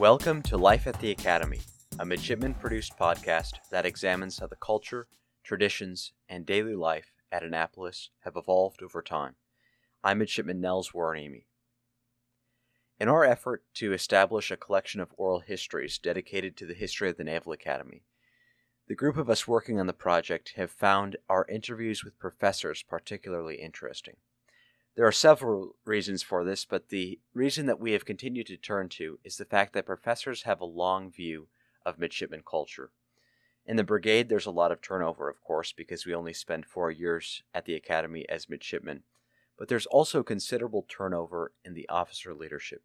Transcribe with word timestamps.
Welcome 0.00 0.40
to 0.44 0.56
Life 0.56 0.86
at 0.86 0.98
the 0.98 1.10
Academy, 1.10 1.60
a 1.98 2.06
midshipman 2.06 2.54
produced 2.54 2.96
podcast 2.98 3.56
that 3.70 3.84
examines 3.84 4.38
how 4.38 4.46
the 4.46 4.56
culture, 4.56 5.08
traditions, 5.44 6.14
and 6.26 6.46
daily 6.46 6.74
life 6.74 7.12
at 7.30 7.42
Annapolis 7.42 8.08
have 8.20 8.34
evolved 8.34 8.82
over 8.82 9.02
time. 9.02 9.34
I'm 10.02 10.16
Midshipman 10.20 10.58
Nels 10.58 10.92
Warrenemy. 10.92 11.44
In 12.98 13.08
our 13.08 13.26
effort 13.26 13.62
to 13.74 13.92
establish 13.92 14.50
a 14.50 14.56
collection 14.56 15.02
of 15.02 15.12
oral 15.18 15.40
histories 15.40 15.98
dedicated 15.98 16.56
to 16.56 16.64
the 16.64 16.72
history 16.72 17.10
of 17.10 17.18
the 17.18 17.24
Naval 17.24 17.52
Academy, 17.52 18.04
the 18.88 18.94
group 18.94 19.18
of 19.18 19.28
us 19.28 19.46
working 19.46 19.78
on 19.78 19.86
the 19.86 19.92
project 19.92 20.54
have 20.56 20.70
found 20.70 21.18
our 21.28 21.44
interviews 21.46 22.02
with 22.04 22.18
professors 22.18 22.82
particularly 22.82 23.56
interesting. 23.56 24.16
There 24.96 25.06
are 25.06 25.12
several 25.12 25.76
reasons 25.84 26.22
for 26.22 26.44
this, 26.44 26.64
but 26.64 26.88
the 26.88 27.20
reason 27.32 27.66
that 27.66 27.80
we 27.80 27.92
have 27.92 28.04
continued 28.04 28.46
to 28.48 28.56
turn 28.56 28.88
to 28.90 29.18
is 29.24 29.36
the 29.36 29.44
fact 29.44 29.72
that 29.72 29.86
professors 29.86 30.42
have 30.42 30.60
a 30.60 30.66
long 30.66 31.10
view 31.10 31.48
of 31.86 31.98
midshipman 31.98 32.42
culture. 32.48 32.90
In 33.64 33.76
the 33.76 33.84
brigade, 33.84 34.28
there's 34.28 34.46
a 34.46 34.50
lot 34.50 34.72
of 34.72 34.80
turnover, 34.80 35.28
of 35.28 35.40
course, 35.40 35.72
because 35.72 36.04
we 36.04 36.14
only 36.14 36.32
spend 36.32 36.66
four 36.66 36.90
years 36.90 37.42
at 37.54 37.64
the 37.64 37.74
academy 37.74 38.28
as 38.28 38.48
midshipmen, 38.48 39.04
but 39.56 39.68
there's 39.68 39.86
also 39.86 40.22
considerable 40.22 40.84
turnover 40.88 41.52
in 41.64 41.74
the 41.74 41.88
officer 41.88 42.34
leadership. 42.34 42.82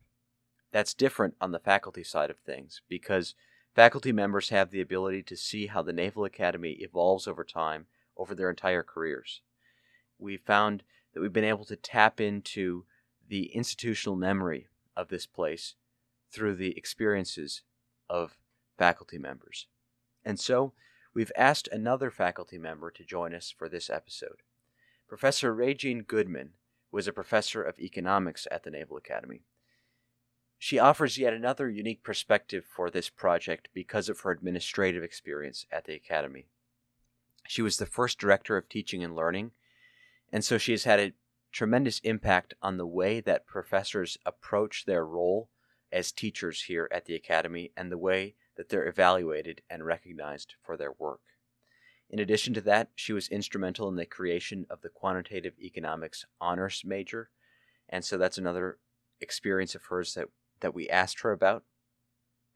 That's 0.71 0.93
different 0.93 1.35
on 1.41 1.51
the 1.51 1.59
faculty 1.59 2.03
side 2.03 2.29
of 2.29 2.37
things 2.39 2.81
because 2.87 3.35
Faculty 3.75 4.13
members 4.13 4.49
have 4.49 4.71
the 4.71 4.79
ability 4.79 5.21
to 5.23 5.35
see 5.35 5.67
how 5.67 5.81
the 5.81 5.91
Naval 5.91 6.23
Academy 6.23 6.77
evolves 6.79 7.27
over 7.27 7.43
time 7.43 7.87
over 8.15 8.33
their 8.33 8.49
entire 8.49 8.83
careers. 8.83 9.41
We've 10.17 10.41
found 10.41 10.83
that 11.15 11.21
we've 11.21 11.33
been 11.33 11.43
able 11.43 11.65
to 11.65 11.77
tap 11.77 12.21
into 12.21 12.85
the 13.27 13.45
institutional 13.55 14.17
memory 14.17 14.67
of 14.95 15.07
this 15.07 15.25
place 15.25 15.75
through 16.31 16.55
the 16.55 16.77
experiences 16.77 17.61
of 18.09 18.37
faculty 18.77 19.17
members. 19.17 19.67
And 20.23 20.39
so, 20.39 20.73
we've 21.13 21.31
asked 21.37 21.69
another 21.71 22.11
faculty 22.11 22.57
member 22.57 22.91
to 22.91 23.05
join 23.05 23.33
us 23.33 23.53
for 23.57 23.69
this 23.69 23.89
episode. 23.89 24.43
Professor 25.07 25.55
Rae 25.55 25.73
Jean 25.73 26.01
Goodman 26.01 26.51
was 26.91 27.07
a 27.07 27.13
professor 27.13 27.63
of 27.63 27.79
economics 27.79 28.47
at 28.51 28.63
the 28.63 28.71
Naval 28.71 28.97
Academy. 28.97 29.41
She 30.57 30.79
offers 30.79 31.17
yet 31.17 31.33
another 31.33 31.69
unique 31.69 32.03
perspective 32.03 32.65
for 32.65 32.89
this 32.89 33.09
project 33.09 33.69
because 33.73 34.09
of 34.09 34.21
her 34.21 34.31
administrative 34.31 35.03
experience 35.03 35.65
at 35.71 35.85
the 35.85 35.93
Academy. 35.93 36.47
She 37.47 37.61
was 37.61 37.77
the 37.77 37.85
first 37.85 38.17
director 38.17 38.57
of 38.57 38.67
teaching 38.67 39.03
and 39.03 39.15
learning, 39.15 39.51
and 40.31 40.43
so 40.43 40.57
she 40.57 40.71
has 40.71 40.83
had 40.83 40.99
a 40.99 41.13
tremendous 41.51 41.99
impact 41.99 42.53
on 42.61 42.77
the 42.77 42.85
way 42.85 43.21
that 43.21 43.47
professors 43.47 44.17
approach 44.25 44.85
their 44.85 45.05
role 45.05 45.49
as 45.91 46.11
teachers 46.11 46.63
here 46.63 46.89
at 46.91 47.05
the 47.05 47.15
Academy 47.15 47.71
and 47.77 47.91
the 47.91 47.97
way 47.97 48.35
that 48.57 48.69
they're 48.69 48.87
evaluated 48.87 49.61
and 49.69 49.85
recognized 49.85 50.55
for 50.61 50.75
their 50.75 50.91
work. 50.91 51.21
In 52.09 52.19
addition 52.19 52.53
to 52.53 52.61
that, 52.61 52.89
she 52.95 53.13
was 53.13 53.29
instrumental 53.29 53.87
in 53.87 53.95
the 53.95 54.05
creation 54.05 54.65
of 54.69 54.81
the 54.81 54.89
quantitative 54.89 55.53
economics 55.59 56.25
honors 56.39 56.83
major, 56.85 57.29
and 57.89 58.03
so 58.03 58.17
that's 58.17 58.37
another 58.37 58.77
experience 59.21 59.75
of 59.75 59.85
hers 59.85 60.13
that 60.13 60.27
that 60.59 60.75
we 60.75 60.89
asked 60.89 61.21
her 61.21 61.31
about. 61.31 61.63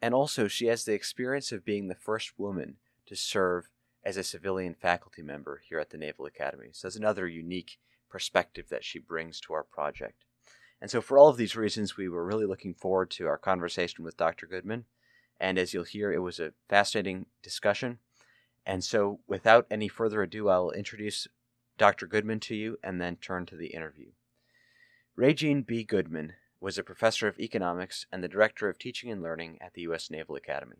And 0.01 0.13
also, 0.13 0.47
she 0.47 0.67
has 0.67 0.85
the 0.85 0.93
experience 0.93 1.51
of 1.51 1.65
being 1.65 1.87
the 1.87 1.95
first 1.95 2.33
woman 2.37 2.75
to 3.05 3.15
serve 3.15 3.69
as 4.09 4.17
a 4.17 4.23
civilian 4.23 4.73
faculty 4.73 5.21
member 5.21 5.61
here 5.69 5.77
at 5.77 5.91
the 5.91 5.97
Naval 5.97 6.25
Academy. 6.25 6.69
So, 6.71 6.87
that's 6.87 6.95
another 6.95 7.27
unique 7.27 7.77
perspective 8.09 8.69
that 8.69 8.83
she 8.83 8.97
brings 8.97 9.39
to 9.41 9.53
our 9.53 9.63
project. 9.63 10.25
And 10.81 10.89
so, 10.89 10.99
for 10.99 11.19
all 11.19 11.29
of 11.29 11.37
these 11.37 11.55
reasons, 11.55 11.95
we 11.95 12.09
were 12.09 12.25
really 12.25 12.47
looking 12.47 12.73
forward 12.73 13.11
to 13.11 13.27
our 13.27 13.37
conversation 13.37 14.03
with 14.03 14.17
Dr. 14.17 14.47
Goodman. 14.47 14.85
And 15.39 15.59
as 15.59 15.73
you'll 15.73 15.83
hear, 15.83 16.11
it 16.11 16.23
was 16.23 16.39
a 16.39 16.53
fascinating 16.67 17.27
discussion. 17.43 17.99
And 18.65 18.83
so, 18.83 19.19
without 19.27 19.67
any 19.69 19.87
further 19.87 20.23
ado, 20.23 20.49
I'll 20.49 20.71
introduce 20.71 21.27
Dr. 21.77 22.07
Goodman 22.07 22.39
to 22.41 22.55
you 22.55 22.77
and 22.83 22.99
then 22.99 23.15
turn 23.17 23.45
to 23.45 23.55
the 23.55 23.67
interview. 23.67 24.07
Rae 25.15 25.35
Jean 25.35 25.61
B. 25.61 25.83
Goodman 25.83 26.33
was 26.59 26.79
a 26.79 26.83
professor 26.83 27.27
of 27.27 27.39
economics 27.39 28.07
and 28.11 28.23
the 28.23 28.27
director 28.27 28.69
of 28.69 28.79
teaching 28.79 29.11
and 29.11 29.21
learning 29.21 29.59
at 29.61 29.75
the 29.75 29.83
U.S. 29.83 30.09
Naval 30.09 30.35
Academy. 30.35 30.77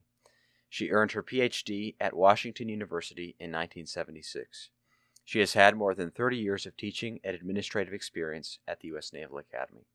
She 0.70 0.92
earned 0.92 1.14
her 1.14 1.24
PhD 1.24 1.96
at 2.00 2.16
Washington 2.16 2.70
University 2.70 3.36
in 3.40 3.52
1976. 3.52 4.70
She 5.26 5.40
has 5.40 5.54
had 5.54 5.76
more 5.76 5.96
than 5.96 6.12
30 6.12 6.38
years 6.38 6.66
of 6.66 6.78
teaching 6.78 7.20
and 7.24 7.36
administrative 7.36 7.94
experience 7.94 8.60
at 8.68 8.80
the 8.80 8.90
U.S. 8.90 9.12
Naval 9.12 9.40
Academy. 9.40 9.88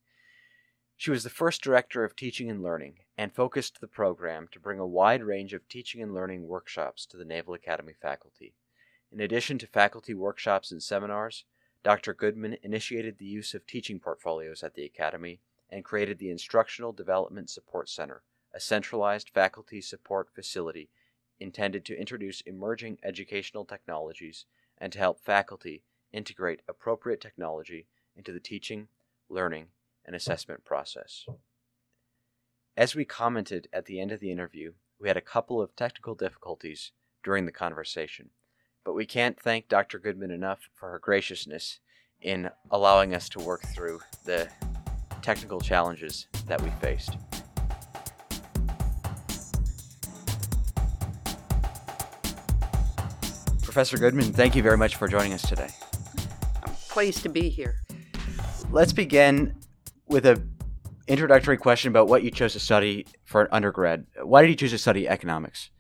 She 0.97 1.11
was 1.11 1.25
the 1.25 1.31
first 1.31 1.63
director 1.63 2.05
of 2.05 2.15
teaching 2.15 2.51
and 2.51 2.63
learning 2.63 3.01
and 3.17 3.35
focused 3.35 3.81
the 3.81 3.89
program 3.89 4.49
to 4.53 4.61
bring 4.61 4.79
a 4.79 4.87
wide 4.87 5.23
range 5.23 5.53
of 5.53 5.69
teaching 5.69 6.03
and 6.03 6.15
learning 6.15 6.47
workshops 6.47 7.07
to 7.07 7.17
the 7.17 7.25
Naval 7.25 7.55
Academy 7.55 7.95
faculty. 8.01 8.55
In 9.11 9.21
addition 9.21 9.59
to 9.59 9.67
faculty 9.67 10.15
workshops 10.15 10.73
and 10.73 10.83
seminars, 10.83 11.45
Dr. 11.83 12.15
Goodman 12.15 12.57
initiated 12.63 13.19
the 13.19 13.27
use 13.27 13.55
of 13.55 13.67
teaching 13.67 14.01
portfolios 14.01 14.63
at 14.63 14.75
the 14.75 14.85
Academy 14.85 15.41
and 15.69 15.85
created 15.85 16.19
the 16.19 16.31
Instructional 16.31 16.93
Development 16.93 17.51
Support 17.51 17.89
Center, 17.89 18.23
a 18.55 18.61
centralized 18.61 19.31
faculty 19.31 19.81
support 19.81 20.29
facility 20.33 20.89
intended 21.41 21.85
to 21.85 21.99
introduce 21.99 22.41
emerging 22.43 22.99
educational 23.03 23.65
technologies 23.65 24.47
and 24.79 24.93
to 24.93 24.99
help 24.99 25.25
faculty 25.25 25.83
integrate 26.13 26.61
appropriate 26.69 27.21
technology 27.21 27.87
into 28.17 28.33
the 28.33 28.41
teaching, 28.41 28.87
learning, 29.29 29.67
and 30.05 30.15
assessment 30.15 30.65
process. 30.65 31.27
As 32.77 32.95
we 32.95 33.05
commented 33.05 33.69
at 33.73 33.87
the 33.87 34.01
end 34.01 34.13
of 34.13 34.21
the 34.21 34.31
interview, 34.31 34.73
we 35.01 35.09
had 35.09 35.17
a 35.17 35.23
couple 35.23 35.61
of 35.61 35.75
technical 35.75 36.15
difficulties 36.15 36.93
during 37.25 37.47
the 37.47 37.53
conversation, 37.53 38.31
but 38.85 38.95
we 38.95 39.07
can't 39.07 39.41
thank 39.41 39.69
Dr. 39.69 39.99
Goodman 39.99 40.31
enough 40.31 40.69
for 40.75 40.91
her 40.91 40.99
graciousness 40.99 41.81
in 42.21 42.51
allowing 42.71 43.15
us 43.15 43.29
to 43.31 43.41
work 43.41 43.63
through 43.63 44.01
the 44.25 44.49
technical 45.23 45.61
challenges 45.61 46.29
that 46.47 46.63
we 46.63 46.71
faced. 46.81 47.17
Professor 53.75 53.99
Goodman, 53.99 54.33
thank 54.33 54.55
you 54.55 54.63
very 54.63 54.79
much 54.79 54.95
for 54.95 55.09
joining 55.09 55.33
us 55.33 55.43
today. 55.43 55.69
I'm 56.63 56.73
pleased 56.91 57.25
to 57.25 57.29
be 57.29 57.49
here. 57.49 57.81
Let's 58.71 58.93
begin 58.93 59.57
with 60.07 60.27
a 60.27 60.41
introductory 61.09 61.57
question 61.57 61.89
about 61.89 62.07
what 62.07 62.23
you 62.23 62.31
chose 62.31 62.53
to 62.53 62.61
study 62.61 63.05
for 63.25 63.43
an 63.43 63.49
undergrad. 63.51 64.07
Why 64.23 64.43
did 64.43 64.51
you 64.51 64.55
choose 64.55 64.71
to 64.71 64.79
study 64.79 65.09
economics? 65.09 65.71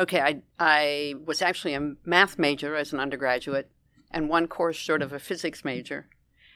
Okay, 0.00 0.20
I, 0.20 0.42
I 0.58 1.14
was 1.24 1.42
actually 1.42 1.74
a 1.74 1.92
math 2.04 2.40
major 2.40 2.74
as 2.74 2.92
an 2.92 2.98
undergraduate 2.98 3.70
and 4.10 4.28
one 4.28 4.48
course 4.48 4.80
sort 4.80 5.00
of 5.00 5.12
a 5.12 5.20
physics 5.20 5.64
major 5.64 6.08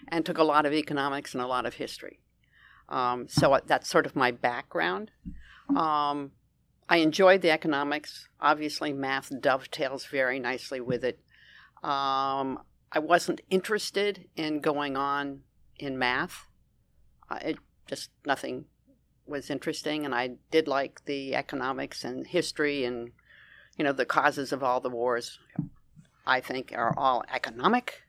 and 0.08 0.26
took 0.26 0.38
a 0.38 0.42
lot 0.42 0.66
of 0.66 0.72
economics 0.72 1.32
and 1.32 1.41
a 1.41 1.47
lot 1.47 1.64
of 1.64 1.75
history. 1.75 2.19
Um, 2.88 3.28
so 3.28 3.56
that's 3.66 3.88
sort 3.88 4.04
of 4.04 4.16
my 4.16 4.32
background. 4.32 5.12
Um, 5.76 6.32
I 6.88 6.99
enjoyed 6.99 7.43
the 7.43 7.50
economics. 7.50 8.28
Obviously, 8.41 8.93
math 8.93 9.31
dovetails 9.41 10.06
very 10.06 10.38
nicely 10.38 10.81
with 10.81 11.04
it. 11.04 11.21
Um, 11.82 12.60
I 12.91 12.99
wasn't 13.00 13.43
interested 13.50 14.26
in 14.37 14.60
going 14.60 14.97
on 14.97 15.43
in 15.78 15.99
math. 15.99 16.47
Uh, 17.31 17.38
it 17.43 17.59
just 17.87 18.10
nothing 18.25 18.65
was 19.26 19.50
interesting, 19.50 20.04
and 20.04 20.15
I 20.15 20.37
did 20.50 20.66
like 20.66 21.04
the 21.04 21.34
economics 21.34 22.04
and 22.04 22.26
history 22.26 22.84
and 22.84 23.10
you 23.76 23.84
know 23.84 23.93
the 23.93 24.06
causes 24.06 24.53
of 24.53 24.62
all 24.62 24.81
the 24.81 24.91
wars. 24.91 25.38
I 26.26 26.41
think 26.41 26.72
are 26.75 26.94
all 26.96 27.25
economic. 27.32 28.02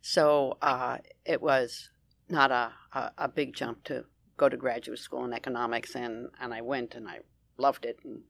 So 0.00 0.58
uh, 0.62 0.98
it 1.24 1.42
was 1.42 1.90
not 2.28 2.50
a, 2.50 2.72
a, 2.92 3.10
a 3.18 3.28
big 3.28 3.54
jump 3.54 3.84
to 3.84 4.04
go 4.36 4.48
to 4.48 4.56
graduate 4.56 4.98
school 4.98 5.24
in 5.24 5.32
economics, 5.32 5.94
and, 5.94 6.28
and 6.40 6.52
I 6.52 6.60
went 6.60 6.94
and 6.94 7.08
I 7.08 7.20
loved 7.58 7.84
it 7.84 7.98
and 8.04 8.22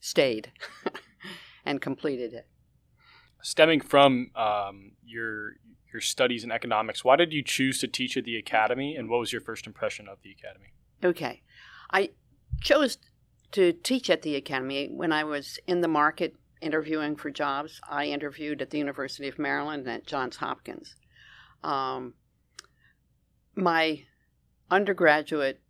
stayed 0.00 0.52
and 1.64 1.80
completed 1.80 2.32
it. 2.32 2.46
Stemming 3.42 3.80
from 3.80 4.30
um, 4.34 4.92
your 5.04 5.54
your 5.92 6.00
studies 6.00 6.44
in 6.44 6.52
economics, 6.52 7.04
why 7.04 7.16
did 7.16 7.32
you 7.32 7.42
choose 7.42 7.80
to 7.80 7.88
teach 7.88 8.16
at 8.16 8.24
the 8.24 8.36
academy, 8.36 8.94
and 8.94 9.08
what 9.08 9.18
was 9.18 9.32
your 9.32 9.40
first 9.40 9.66
impression 9.66 10.06
of 10.08 10.18
the 10.22 10.30
academy? 10.30 10.72
Okay, 11.02 11.42
I 11.90 12.10
chose 12.60 12.98
to 13.52 13.72
teach 13.72 14.08
at 14.08 14.22
the 14.22 14.36
academy 14.36 14.88
when 14.88 15.12
I 15.12 15.24
was 15.24 15.58
in 15.66 15.80
the 15.80 15.88
market 15.88 16.36
interviewing 16.60 17.16
for 17.16 17.30
jobs. 17.30 17.80
I 17.88 18.06
interviewed 18.06 18.62
at 18.62 18.70
the 18.70 18.78
University 18.78 19.28
of 19.28 19.38
Maryland 19.38 19.86
and 19.86 19.96
at 19.96 20.06
Johns 20.06 20.36
Hopkins. 20.36 20.94
Um, 21.64 22.14
my 23.56 24.04
undergraduate 24.70 25.60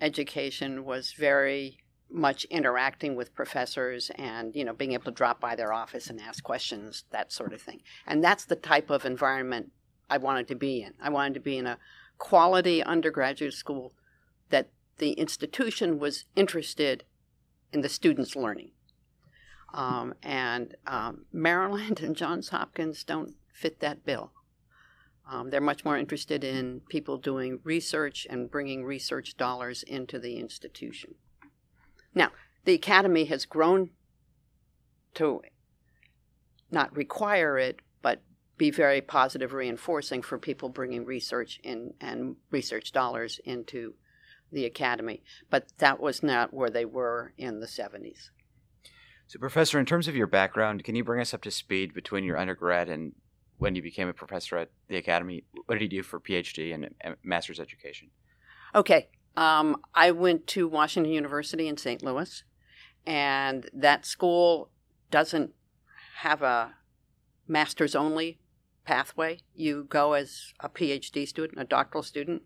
education 0.00 0.84
was 0.84 1.12
very 1.12 1.78
much 2.12 2.44
interacting 2.44 3.16
with 3.16 3.34
professors 3.34 4.10
and 4.16 4.54
you 4.54 4.64
know 4.64 4.72
being 4.72 4.92
able 4.92 5.04
to 5.04 5.10
drop 5.10 5.40
by 5.40 5.54
their 5.56 5.72
office 5.72 6.08
and 6.08 6.20
ask 6.20 6.42
questions 6.44 7.04
that 7.10 7.32
sort 7.32 7.52
of 7.52 7.60
thing 7.60 7.80
and 8.06 8.22
that's 8.22 8.44
the 8.44 8.56
type 8.56 8.90
of 8.90 9.04
environment 9.04 9.72
i 10.10 10.18
wanted 10.18 10.46
to 10.46 10.54
be 10.54 10.82
in 10.82 10.92
i 11.00 11.08
wanted 11.08 11.34
to 11.34 11.40
be 11.40 11.56
in 11.56 11.66
a 11.66 11.78
quality 12.18 12.82
undergraduate 12.84 13.54
school 13.54 13.92
that 14.50 14.68
the 14.98 15.12
institution 15.12 15.98
was 15.98 16.26
interested 16.36 17.02
in 17.72 17.80
the 17.80 17.88
students' 17.88 18.36
learning. 18.36 18.70
Um, 19.74 20.14
and 20.22 20.76
um, 20.86 21.24
Maryland 21.32 22.00
and 22.00 22.14
Johns 22.14 22.50
Hopkins 22.50 23.02
don't 23.02 23.34
fit 23.52 23.80
that 23.80 24.04
bill. 24.04 24.32
Um, 25.28 25.50
they're 25.50 25.60
much 25.60 25.84
more 25.84 25.96
interested 25.96 26.44
in 26.44 26.82
people 26.88 27.16
doing 27.16 27.58
research 27.64 28.26
and 28.30 28.50
bringing 28.50 28.84
research 28.84 29.36
dollars 29.36 29.82
into 29.82 30.20
the 30.20 30.36
institution. 30.36 31.14
Now, 32.14 32.30
the 32.64 32.74
academy 32.74 33.24
has 33.26 33.44
grown 33.44 33.90
to 35.14 35.42
not 36.70 36.94
require 36.96 37.58
it, 37.58 37.80
but 38.00 38.22
be 38.56 38.70
very 38.70 39.00
positive 39.00 39.52
reinforcing 39.52 40.22
for 40.22 40.38
people 40.38 40.68
bringing 40.68 41.04
research 41.04 41.60
in 41.62 41.94
and 42.00 42.36
research 42.50 42.92
dollars 42.92 43.40
into 43.44 43.94
the 44.50 44.64
academy. 44.64 45.22
But 45.50 45.66
that 45.78 46.00
was 46.00 46.22
not 46.22 46.52
where 46.54 46.70
they 46.70 46.84
were 46.84 47.32
in 47.36 47.60
the 47.60 47.66
70s. 47.66 48.30
So, 49.26 49.38
Professor, 49.38 49.78
in 49.78 49.86
terms 49.86 50.08
of 50.08 50.16
your 50.16 50.26
background, 50.26 50.84
can 50.84 50.94
you 50.94 51.04
bring 51.04 51.20
us 51.20 51.32
up 51.32 51.42
to 51.42 51.50
speed 51.50 51.94
between 51.94 52.24
your 52.24 52.36
undergrad 52.36 52.88
and 52.88 53.12
when 53.58 53.74
you 53.74 53.82
became 53.82 54.08
a 54.08 54.12
professor 54.12 54.58
at 54.58 54.70
the 54.88 54.96
academy? 54.96 55.44
What 55.66 55.78
did 55.78 55.82
you 55.82 55.88
do 55.88 56.02
for 56.02 56.20
PhD 56.20 56.74
and 56.74 56.90
master's 57.22 57.58
education? 57.58 58.10
Okay. 58.74 59.08
Um, 59.36 59.78
I 59.94 60.10
went 60.10 60.46
to 60.48 60.68
Washington 60.68 61.12
University 61.12 61.68
in 61.68 61.76
St. 61.76 62.02
Louis, 62.02 62.44
and 63.06 63.68
that 63.72 64.04
school 64.04 64.70
doesn't 65.10 65.52
have 66.18 66.42
a 66.42 66.74
master's 67.48 67.94
only 67.94 68.38
pathway. 68.84 69.38
You 69.54 69.86
go 69.88 70.12
as 70.12 70.52
a 70.60 70.68
PhD 70.68 71.26
student, 71.26 71.60
a 71.60 71.64
doctoral 71.64 72.02
student, 72.02 72.42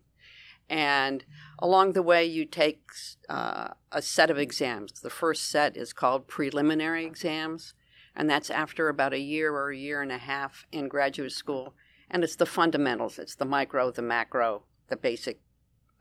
and 0.69 1.25
along 1.59 1.93
the 1.93 2.03
way 2.03 2.25
you 2.25 2.45
take 2.45 2.83
uh, 3.29 3.69
a 3.93 4.03
set 4.03 4.31
of 4.31 4.39
exams. 4.39 5.01
The 5.01 5.11
first 5.11 5.49
set 5.49 5.77
is 5.77 5.93
called 5.93 6.29
preliminary 6.29 7.05
exams, 7.05 7.75
and 8.15 8.29
that's 8.29 8.51
after 8.51 8.89
about 8.89 9.13
a 9.13 9.21
year 9.21 9.53
or 9.53 9.71
a 9.71 9.77
year 9.77 10.03
and 10.03 10.13
a 10.13 10.19
half 10.19 10.67
in 10.73 10.89
graduate 10.89 11.33
school. 11.33 11.75
And 12.09 12.23
it's 12.23 12.37
the 12.37 12.47
fundamentals. 12.47 13.19
It's 13.19 13.35
the 13.35 13.45
micro, 13.45 13.91
the 13.91 14.03
macro, 14.03 14.63
the 14.89 14.97
basic 14.97 15.41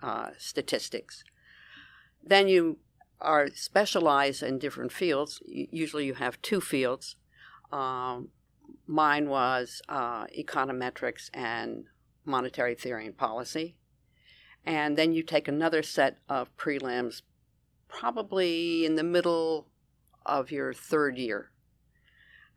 uh, 0.02 0.30
statistics. 0.38 1.24
Then 2.24 2.48
you 2.48 2.78
are 3.22 3.50
specialized 3.54 4.44
in 4.44 4.60
different 4.60 4.92
fields. 4.92 5.42
Usually, 5.46 6.06
you 6.06 6.16
have 6.16 6.42
two 6.42 6.62
fields. 6.62 7.16
Um, 7.72 8.30
mine 8.88 9.30
was 9.30 9.82
uh, 9.90 10.26
econometrics 10.28 11.30
and 11.34 11.86
monetary 12.26 12.76
theory 12.76 13.06
and 13.06 13.18
policy. 13.18 13.78
And 14.66 14.98
then 14.98 15.14
you 15.14 15.22
take 15.24 15.48
another 15.48 15.84
set 15.84 16.18
of 16.28 16.56
prelims, 16.58 17.22
probably 17.88 18.86
in 18.86 18.96
the 18.96 19.04
middle 19.04 19.68
of 20.26 20.52
your 20.52 20.74
third 20.74 21.18
year. 21.18 21.52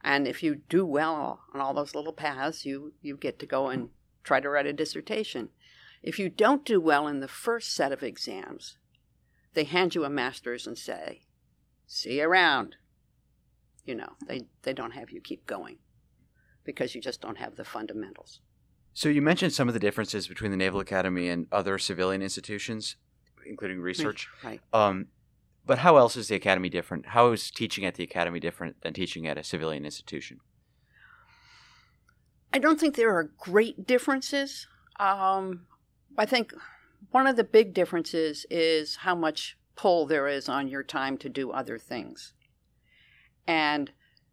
And 0.03 0.27
if 0.27 0.43
you 0.43 0.63
do 0.69 0.87
well 0.87 1.41
on 1.53 1.61
all 1.61 1.75
those 1.75 1.95
little 1.95 2.13
paths, 2.13 2.65
you, 2.65 2.95
you 3.03 3.17
get 3.17 3.39
to 3.41 3.47
go 3.47 3.69
and 3.69 3.91
try 4.25 4.41
to 4.41 4.49
write 4.49 4.67
a 4.67 4.73
dissertation. 4.73 5.51
If 6.03 6.19
you 6.19 6.29
don't 6.29 6.65
do 6.65 6.81
well 6.81 7.07
in 7.07 7.21
the 7.21 7.29
first 7.29 7.75
set 7.75 7.93
of 7.93 8.03
exams, 8.03 8.79
they 9.55 9.65
hand 9.65 9.95
you 9.95 10.05
a 10.05 10.11
master's 10.11 10.67
and 10.67 10.79
say, 10.79 11.23
see 11.87 12.19
you 12.19 12.25
around. 12.25 12.77
You 13.85 13.95
know, 13.95 14.13
they, 14.27 14.47
they 14.63 14.73
don't 14.73 14.93
have 14.93 15.11
you 15.11 15.21
keep 15.21 15.47
going 15.47 15.79
because 16.65 16.95
you 16.95 17.01
just 17.01 17.21
don't 17.21 17.39
have 17.39 17.57
the 17.57 17.65
fundamentals. 17.65 18.41
So 18.93 19.09
you 19.09 19.23
mentioned 19.23 19.53
some 19.53 19.69
of 19.69 19.75
the 19.75 19.81
differences 19.81 20.29
between 20.29 20.51
the 20.51 20.57
Naval 20.57 20.81
Academy 20.81 21.29
and 21.29 21.47
other 21.53 21.79
civilian 21.79 22.21
institutions, 22.21 22.97
including 23.47 23.81
research. 23.81 24.29
Right. 24.45 24.61
Um, 24.73 25.07
but 25.65 25.79
how 25.79 25.97
else 25.97 26.17
is 26.17 26.29
the 26.29 26.35
academy 26.35 26.69
different? 26.69 27.07
How 27.07 27.31
is 27.33 27.51
teaching 27.51 27.85
at 27.85 27.95
the 27.95 28.05
academy 28.05 28.41
different 28.41 28.81
than 28.83 28.95
teaching 28.95 29.27
at 29.27 29.39
a 29.39 29.45
civilian 29.45 29.85
institution? 29.85 30.41
I 32.53 32.59
don't 32.59 32.81
think 32.81 32.97
there 32.97 33.15
are 33.15 33.31
great 33.39 33.87
differences. 33.87 34.67
Um, 34.99 35.67
I 36.19 36.27
think 36.27 36.53
one 37.11 37.27
of 37.27 37.37
the 37.37 37.45
big 37.45 37.73
differences 37.73 38.45
is 38.51 38.97
how 38.97 39.15
much 39.15 39.57
pull 39.77 40.07
there 40.07 40.27
is 40.27 40.49
on 40.49 40.69
your 40.69 40.83
time 40.83 41.17
to 41.19 41.29
do 41.29 41.53
other 41.53 41.79
things. 41.79 42.35
And 43.47 43.93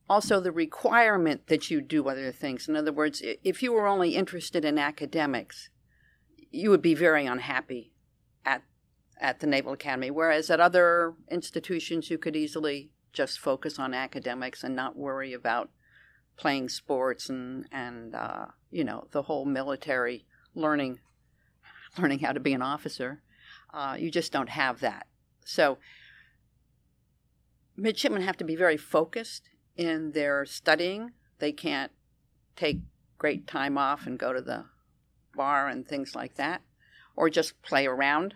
also 0.09 0.39
the 0.39 0.51
requirement 0.51 1.47
that 1.47 1.69
you 1.69 1.81
do 1.81 2.07
other 2.07 2.31
things. 2.31 2.67
In 2.67 2.75
other 2.75 2.91
words, 2.91 3.21
if 3.43 3.61
you 3.61 3.71
were 3.71 3.87
only 3.87 4.15
interested 4.15 4.65
in 4.65 4.77
academics, 4.77 5.69
you 6.51 6.69
would 6.69 6.81
be 6.81 6.95
very 6.95 7.25
unhappy 7.25 7.91
at 8.45 8.63
at 9.19 9.39
the 9.39 9.47
Naval 9.47 9.73
Academy. 9.73 10.11
Whereas 10.11 10.49
at 10.49 10.59
other 10.59 11.13
institutions, 11.31 12.09
you 12.09 12.17
could 12.17 12.35
easily 12.35 12.91
just 13.13 13.39
focus 13.39 13.79
on 13.79 13.93
academics 13.93 14.63
and 14.63 14.75
not 14.75 14.97
worry 14.97 15.33
about 15.33 15.69
playing 16.37 16.69
sports 16.69 17.29
and 17.29 17.65
and 17.71 18.13
uh, 18.13 18.47
you 18.71 18.83
know 18.83 19.07
the 19.11 19.23
whole 19.23 19.45
military 19.45 20.25
learning 20.53 20.99
learning 21.99 22.19
how 22.19 22.31
to 22.31 22.39
be 22.39 22.53
an 22.53 22.61
officer. 22.61 23.21
Uh, 23.73 23.95
you 23.99 24.09
just 24.09 24.31
don't 24.31 24.49
have 24.49 24.79
that. 24.79 25.07
So 25.43 25.77
midshipmen 27.75 28.21
have 28.21 28.37
to 28.37 28.43
be 28.43 28.55
very 28.55 28.77
focused 28.77 29.49
in 29.75 30.11
their 30.11 30.45
studying. 30.45 31.11
They 31.39 31.51
can't 31.51 31.91
take 32.55 32.79
great 33.17 33.47
time 33.47 33.77
off 33.77 34.05
and 34.05 34.17
go 34.17 34.33
to 34.33 34.41
the 34.41 34.65
bar 35.35 35.67
and 35.67 35.85
things 35.85 36.15
like 36.15 36.35
that, 36.35 36.61
or 37.15 37.29
just 37.29 37.61
play 37.61 37.85
around. 37.85 38.35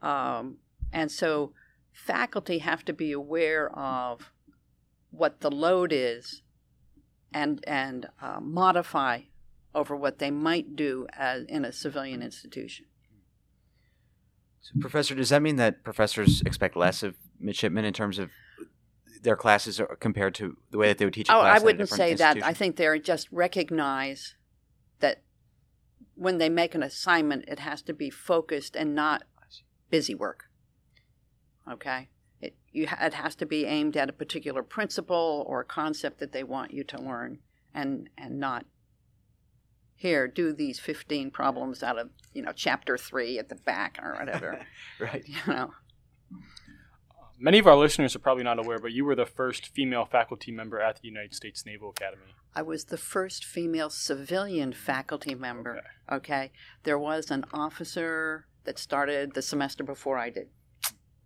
Um, 0.00 0.58
and 0.92 1.10
so 1.10 1.52
faculty 1.92 2.58
have 2.58 2.84
to 2.84 2.92
be 2.92 3.12
aware 3.12 3.68
of 3.76 4.32
what 5.10 5.40
the 5.40 5.50
load 5.50 5.92
is 5.92 6.42
and, 7.32 7.62
and 7.66 8.06
uh, 8.22 8.38
modify 8.40 9.22
over 9.78 9.96
what 9.96 10.18
they 10.18 10.30
might 10.30 10.76
do 10.76 11.06
as, 11.16 11.44
in 11.44 11.64
a 11.64 11.72
civilian 11.72 12.22
institution. 12.22 12.86
So, 14.60 14.74
Professor, 14.80 15.14
does 15.14 15.28
that 15.28 15.40
mean 15.40 15.56
that 15.56 15.84
professors 15.84 16.42
expect 16.44 16.76
less 16.76 17.02
of 17.02 17.14
midshipmen 17.40 17.84
in 17.84 17.92
terms 17.92 18.18
of 18.18 18.30
their 19.22 19.36
classes 19.36 19.80
are 19.80 19.96
compared 19.96 20.34
to 20.36 20.56
the 20.70 20.78
way 20.78 20.88
that 20.88 20.98
they 20.98 21.04
would 21.04 21.14
teach. 21.14 21.28
oh, 21.30 21.40
I 21.40 21.58
wouldn't 21.58 21.88
say 21.88 22.14
that. 22.14 22.42
I 22.42 22.52
think 22.52 22.76
they're 22.76 22.98
just 22.98 23.30
recognize 23.32 24.34
that 25.00 25.22
when 26.14 26.38
they 26.38 26.48
make 26.48 26.74
an 26.74 26.82
assignment, 26.82 27.44
it 27.48 27.60
has 27.60 27.82
to 27.82 27.92
be 27.92 28.10
focused 28.10 28.76
and 28.76 28.94
not 28.94 29.24
busy 29.90 30.14
work. 30.14 30.44
Okay, 31.70 32.08
it 32.40 32.56
you 32.72 32.86
it 33.00 33.14
has 33.14 33.34
to 33.36 33.46
be 33.46 33.64
aimed 33.64 33.96
at 33.96 34.08
a 34.08 34.12
particular 34.12 34.62
principle 34.62 35.44
or 35.48 35.64
concept 35.64 36.18
that 36.20 36.32
they 36.32 36.44
want 36.44 36.72
you 36.72 36.84
to 36.84 37.00
learn, 37.00 37.38
and 37.74 38.08
and 38.16 38.38
not 38.38 38.66
here 39.98 40.26
do 40.26 40.52
these 40.52 40.78
15 40.78 41.30
problems 41.30 41.82
out 41.82 41.98
of 41.98 42.08
you 42.32 42.40
know 42.40 42.52
chapter 42.52 42.96
3 42.96 43.38
at 43.38 43.48
the 43.48 43.56
back 43.56 43.98
or 44.02 44.14
whatever 44.18 44.64
right 45.00 45.24
you 45.26 45.36
know 45.46 45.72
Many 47.40 47.60
of 47.60 47.68
our 47.68 47.76
listeners 47.76 48.16
are 48.16 48.18
probably 48.18 48.42
not 48.42 48.58
aware, 48.58 48.80
but 48.80 48.90
you 48.90 49.04
were 49.04 49.14
the 49.14 49.24
first 49.24 49.68
female 49.68 50.04
faculty 50.04 50.50
member 50.50 50.80
at 50.80 51.00
the 51.00 51.06
United 51.06 51.34
States 51.36 51.64
Naval 51.64 51.90
Academy. 51.90 52.34
I 52.52 52.62
was 52.62 52.86
the 52.86 52.96
first 52.96 53.44
female 53.44 53.90
civilian 53.90 54.72
faculty 54.72 55.36
member. 55.36 55.80
Okay. 56.10 56.16
okay. 56.16 56.52
There 56.82 56.98
was 56.98 57.30
an 57.30 57.44
officer 57.52 58.46
that 58.64 58.76
started 58.76 59.34
the 59.34 59.42
semester 59.42 59.84
before 59.84 60.18
I 60.18 60.30
did. 60.30 60.48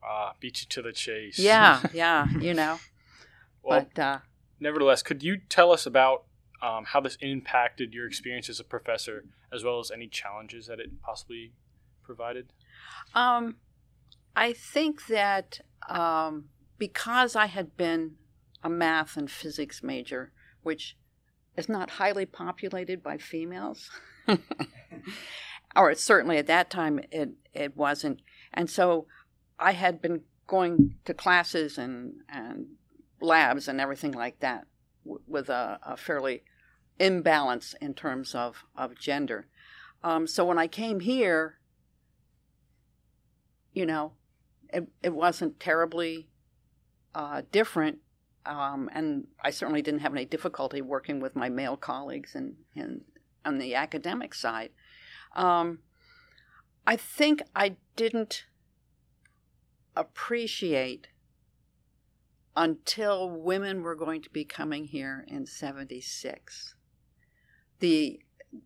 Ah, 0.05 0.35
beat 0.39 0.61
you 0.61 0.67
to 0.69 0.83
the 0.83 0.93
chase. 0.93 1.39
Yeah, 1.39 1.81
yeah, 1.95 2.29
you 2.39 2.53
know. 2.53 2.79
well, 3.63 3.87
but 3.95 3.99
uh, 3.99 4.19
nevertheless, 4.61 5.03
could 5.03 5.23
you 5.23 5.39
tell 5.49 5.73
us 5.73 5.87
about 5.87 6.25
um, 6.63 6.85
how 6.85 7.01
this 7.01 7.17
impacted 7.21 7.93
your 7.93 8.07
experience 8.07 8.49
as 8.49 8.61
a 8.61 8.65
professor, 8.65 9.25
as 9.53 9.65
well 9.65 9.81
as 9.81 9.91
any 9.91 10.07
challenges 10.07 10.67
that 10.69 10.81
it 10.81 11.03
possibly 11.03 11.53
provided? 12.05 12.53
Um, 13.15 13.57
I 14.35 14.53
think 14.53 15.07
that 15.09 15.61
um, 15.89 16.47
because 16.79 17.37
I 17.37 17.47
had 17.47 17.77
been 17.77 18.13
a 18.63 18.71
math 18.71 19.17
and 19.17 19.31
physics 19.31 19.83
major, 19.83 20.33
which 20.63 20.97
is 21.57 21.69
not 21.69 21.91
highly 21.91 22.27
populated 22.27 23.03
by 23.03 23.19
females, 23.19 23.91
or 25.77 25.95
certainly 25.95 26.39
at 26.39 26.47
that 26.47 26.71
time 26.71 27.01
it, 27.11 27.31
it 27.53 27.77
wasn't. 27.77 28.21
And 28.55 28.71
so 28.71 29.07
I 29.59 29.73
had 29.73 30.01
been 30.01 30.23
going 30.47 30.95
to 31.05 31.15
classes 31.15 31.77
and, 31.77 32.15
and 32.29 32.67
labs 33.21 33.69
and 33.69 33.81
everything 33.81 34.13
like 34.13 34.41
that 34.41 34.67
with 35.05 35.49
a, 35.49 35.79
a, 35.85 35.97
fairly 35.97 36.43
imbalance 36.99 37.75
in 37.81 37.95
terms 37.95 38.35
of, 38.35 38.65
of 38.77 38.99
gender. 38.99 39.47
Um, 40.03 40.27
so 40.27 40.45
when 40.45 40.59
I 40.59 40.67
came 40.67 41.01
here, 41.01 41.59
you 43.73 43.87
know, 43.87 44.13
it, 44.69 44.89
it 45.03 45.15
wasn't 45.15 45.61
terribly 45.61 46.29
uh, 47.15 47.43
different. 47.51 47.99
Um, 48.45 48.91
and 48.93 49.29
I 49.43 49.51
certainly 49.51 49.83
didn't 49.83 50.01
have 50.01 50.13
any 50.13 50.25
difficulty 50.25 50.83
working 50.83 51.21
with 51.21 51.37
my 51.37 51.49
male 51.49 51.77
colleagues 51.77 52.35
and, 52.35 52.57
and 52.75 53.03
on 53.45 53.59
the 53.59 53.75
academic 53.75 54.35
side. 54.35 54.71
Um, 55.37 55.79
I 56.87 56.97
think 56.97 57.43
I 57.55 57.77
didn't 57.95 58.45
appreciate 59.95 61.09
until 62.57 63.31
women 63.31 63.83
were 63.83 63.95
going 63.95 64.23
to 64.23 64.31
be 64.31 64.45
coming 64.45 64.87
here 64.87 65.25
in 65.29 65.47
76. 65.47 66.75
The, 67.83 68.21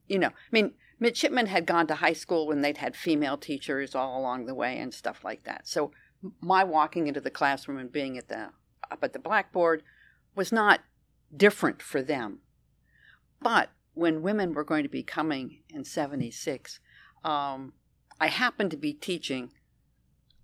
you 0.07 0.19
know, 0.19 0.29
I 0.29 0.51
mean, 0.53 0.75
midshipmen 1.01 1.47
had 1.47 1.67
gone 1.67 1.87
to 1.89 1.97
high 1.97 2.13
school 2.13 2.47
when 2.47 2.61
they'd 2.61 2.79
had 2.79 2.95
female 2.95 3.37
teachers 3.37 3.95
all 3.95 4.21
along 4.21 4.47
the 4.47 4.55
way 4.55 4.79
and 4.79 4.93
stuff 4.93 5.25
like 5.25 5.45
that. 5.45 5.67
So 5.67 5.91
my 6.41 6.65
walking 6.65 7.07
into 7.07 7.21
the 7.21 7.31
classroom 7.31 7.79
and 7.79 7.91
being 7.91 8.17
at 8.19 8.29
the 8.29 8.51
up 8.91 9.03
at 9.03 9.13
the 9.13 9.19
blackboard 9.19 9.83
was 10.35 10.53
not 10.53 10.81
different 11.35 11.83
for 11.83 12.03
them. 12.03 12.41
But 13.41 13.71
when 13.95 14.23
women 14.23 14.53
were 14.53 14.65
going 14.65 14.83
to 14.83 14.89
be 14.89 15.03
coming 15.03 15.63
in 15.71 15.85
76, 15.85 16.81
um, 17.25 17.73
I 18.21 18.29
happened 18.29 18.71
to 18.71 18.77
be 18.77 18.93
teaching 18.93 19.51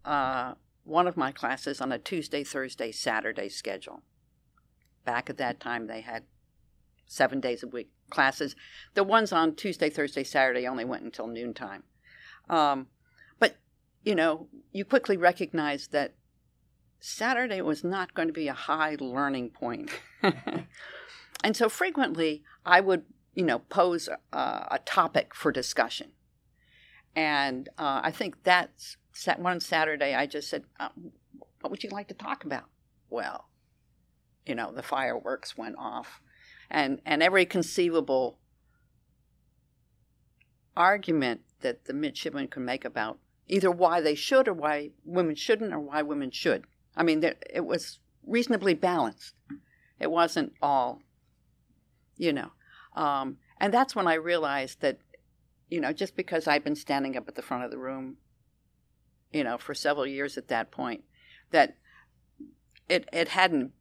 uh, 0.05 0.55
one 0.85 1.07
of 1.07 1.17
my 1.17 1.33
classes 1.33 1.81
on 1.81 1.93
a 1.93 1.99
Tuesday, 1.99 2.43
Thursday, 2.43 2.91
Saturday 2.91 3.49
schedule. 3.49 4.03
Back 5.05 5.31
at 5.31 5.39
that 5.39 5.61
time, 5.61 5.87
they 5.87 6.01
had 6.01 6.25
seven 7.07 7.41
days 7.41 7.63
a 7.63 7.69
week 7.69 7.91
classes. 8.13 8.55
The 8.95 9.03
ones 9.03 9.33
on 9.33 9.57
Tuesday, 9.57 9.91
Thursday, 9.91 10.23
Saturday 10.23 10.67
only 10.67 10.85
went 10.85 11.03
until 11.03 11.27
noontime. 11.27 11.83
Um, 12.49 12.87
but, 13.41 13.57
you 14.05 14.15
know, 14.15 14.49
you 14.73 14.85
quickly 14.85 15.17
recognize 15.17 15.89
that 15.89 16.15
Saturday 17.01 17.61
was 17.61 17.83
not 17.83 18.15
going 18.15 18.29
to 18.29 18.35
be 18.35 18.47
a 18.47 18.55
high 18.55 18.97
learning 19.01 19.51
point. 19.51 19.91
and 21.43 21.57
so 21.57 21.69
frequently 21.69 22.45
I 22.65 22.81
would, 22.81 23.05
you 23.35 23.45
know, 23.45 23.59
pose 23.59 24.09
a, 24.09 24.39
a 24.39 24.79
topic 24.85 25.35
for 25.35 25.51
discussion. 25.51 26.13
And 27.17 27.69
uh, 27.77 28.01
I 28.05 28.11
think 28.11 28.43
that's 28.45 28.97
one 29.37 29.61
Saturday 29.61 30.15
I 30.15 30.27
just 30.27 30.49
said, 30.49 30.65
uh, 30.79 30.89
What 31.61 31.71
would 31.71 31.83
you 31.83 31.91
like 31.91 32.09
to 32.09 32.15
talk 32.15 32.45
about? 32.45 32.65
Well, 33.11 33.49
you 34.47 34.55
know, 34.55 34.73
the 34.73 34.83
fireworks 34.83 35.57
went 35.57 35.77
off. 35.79 36.22
And, 36.73 37.01
and 37.07 37.23
every 37.23 37.45
conceivable 37.45 38.39
argument 40.77 41.43
that 41.61 41.85
the 41.85 41.93
midshipmen 41.93 42.49
could 42.49 42.63
make 42.63 42.85
about 42.85 43.19
either 43.47 43.71
why 43.71 44.01
they 44.01 44.17
should 44.17 44.49
or 44.49 44.55
why 44.55 44.91
women 45.05 45.37
shouldn't 45.37 45.73
or 45.73 45.79
why 45.79 46.03
women 46.03 46.33
should. 46.33 46.65
I 46.97 47.05
mean, 47.05 47.23
it 47.23 47.65
was 47.65 48.01
reasonably 48.27 48.75
balanced. 48.75 49.35
It 50.01 50.11
wasn't 50.11 50.55
all, 50.61 51.03
you 52.17 52.33
know. 52.33 52.51
Um, 52.97 53.37
and 53.59 53.73
that's 53.73 53.95
when 53.95 54.09
I 54.09 54.15
realized 54.15 54.81
that, 54.81 54.99
you 55.71 55.81
know, 55.81 55.93
just 55.93 56.17
because 56.17 56.49
I'd 56.49 56.65
been 56.65 56.75
standing 56.75 57.17
up 57.17 57.29
at 57.29 57.37
the 57.37 57.43
front 57.43 57.65
of 57.65 57.71
the 57.71 57.79
room 57.79 58.17
you 59.33 59.45
know, 59.45 59.59
for 59.59 59.75
several 59.75 60.07
years 60.07 60.37
at 60.37 60.49
that 60.49 60.71
point, 60.71 61.05
that 61.51 61.77
it, 62.89 63.09
it 63.13 63.29
hadn't 63.29 63.73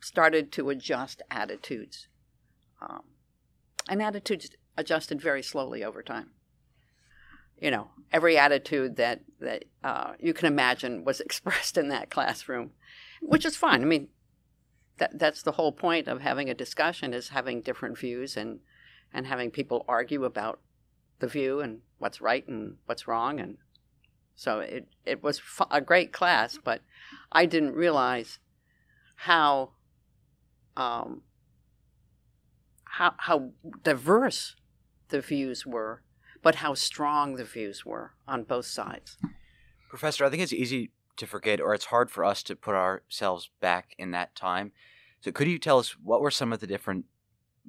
started 0.00 0.50
to 0.52 0.70
adjust 0.70 1.22
attitudes. 1.30 2.08
Um, 2.80 3.02
and 3.88 4.02
attitudes 4.02 4.50
adjusted 4.76 5.20
very 5.20 5.42
slowly 5.42 5.84
over 5.84 6.02
time. 6.02 6.30
You 7.60 7.70
know, 7.70 7.90
every 8.12 8.36
attitude 8.36 8.96
that, 8.96 9.22
that 9.40 9.64
uh, 9.82 10.12
you 10.18 10.34
can 10.34 10.46
imagine 10.46 11.04
was 11.04 11.20
expressed 11.20 11.78
in 11.78 11.88
that 11.88 12.10
classroom, 12.10 12.72
which 13.22 13.44
is 13.44 13.56
fine. 13.56 13.82
I 13.82 13.86
mean, 13.86 14.08
that, 14.98 15.18
that's 15.18 15.42
the 15.42 15.52
whole 15.52 15.72
point 15.72 16.08
of 16.08 16.20
having 16.20 16.50
a 16.50 16.54
discussion 16.54 17.14
is 17.14 17.30
having 17.30 17.60
different 17.60 17.98
views 17.98 18.36
and, 18.36 18.60
and 19.12 19.26
having 19.26 19.50
people 19.50 19.84
argue 19.88 20.24
about 20.24 20.60
the 21.18 21.26
view 21.26 21.60
and 21.60 21.80
what's 21.98 22.20
right 22.20 22.46
and 22.46 22.76
what's 22.84 23.08
wrong 23.08 23.40
and 23.40 23.56
so 24.36 24.60
it, 24.60 24.86
it 25.06 25.22
was 25.22 25.40
a 25.70 25.80
great 25.80 26.12
class, 26.12 26.58
but 26.62 26.82
I 27.32 27.46
didn't 27.46 27.72
realize 27.72 28.38
how 29.16 29.70
um, 30.76 31.22
how 32.96 33.14
how 33.18 33.50
diverse 33.82 34.56
the 35.08 35.20
views 35.20 35.66
were, 35.66 36.02
but 36.42 36.56
how 36.56 36.72
strong 36.72 37.36
the 37.36 37.44
views 37.44 37.84
were 37.84 38.14
on 38.26 38.42
both 38.42 38.66
sides. 38.66 39.18
Professor, 39.90 40.24
I 40.24 40.30
think 40.30 40.42
it's 40.42 40.52
easy 40.52 40.90
to 41.18 41.26
forget, 41.26 41.60
or 41.60 41.74
it's 41.74 41.86
hard 41.86 42.10
for 42.10 42.24
us 42.24 42.42
to 42.44 42.56
put 42.56 42.74
ourselves 42.74 43.50
back 43.60 43.94
in 43.98 44.10
that 44.12 44.34
time. 44.34 44.72
So, 45.20 45.30
could 45.30 45.46
you 45.46 45.58
tell 45.58 45.78
us 45.78 45.90
what 46.02 46.22
were 46.22 46.30
some 46.30 46.52
of 46.52 46.60
the 46.60 46.66
different 46.66 47.04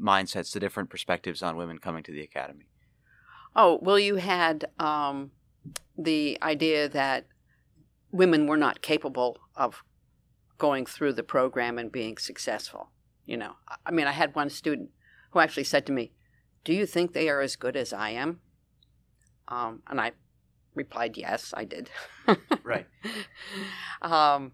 mindsets, 0.01 0.53
the 0.53 0.59
different 0.61 0.89
perspectives 0.89 1.43
on 1.43 1.57
women 1.57 1.77
coming 1.79 2.03
to 2.03 2.11
the 2.11 2.21
academy? 2.21 2.67
Oh 3.53 3.79
well, 3.81 3.99
you 3.99 4.15
had 4.15 4.69
um, 4.79 5.31
the 5.97 6.37
idea 6.41 6.87
that 6.87 7.27
women 8.11 8.47
were 8.47 8.57
not 8.57 8.81
capable 8.81 9.37
of 9.55 9.83
going 10.57 10.85
through 10.85 11.13
the 11.13 11.23
program 11.23 11.77
and 11.77 11.91
being 11.91 12.17
successful. 12.17 12.91
You 13.25 13.35
know, 13.35 13.57
I 13.85 13.91
mean, 13.91 14.07
I 14.07 14.13
had 14.13 14.33
one 14.33 14.49
student 14.49 14.91
who 15.37 15.43
actually 15.43 15.63
said 15.63 15.85
to 15.85 15.91
me, 15.91 16.11
"Do 16.63 16.73
you 16.73 16.85
think 16.85 17.13
they 17.13 17.29
are 17.29 17.41
as 17.41 17.55
good 17.55 17.75
as 17.75 17.93
I 17.93 18.09
am?" 18.09 18.41
Um, 19.47 19.83
and 19.87 20.01
I 20.01 20.13
replied, 20.73 21.15
"Yes, 21.15 21.53
I 21.55 21.63
did." 21.63 21.89
right. 22.63 22.87
Um, 23.99 24.51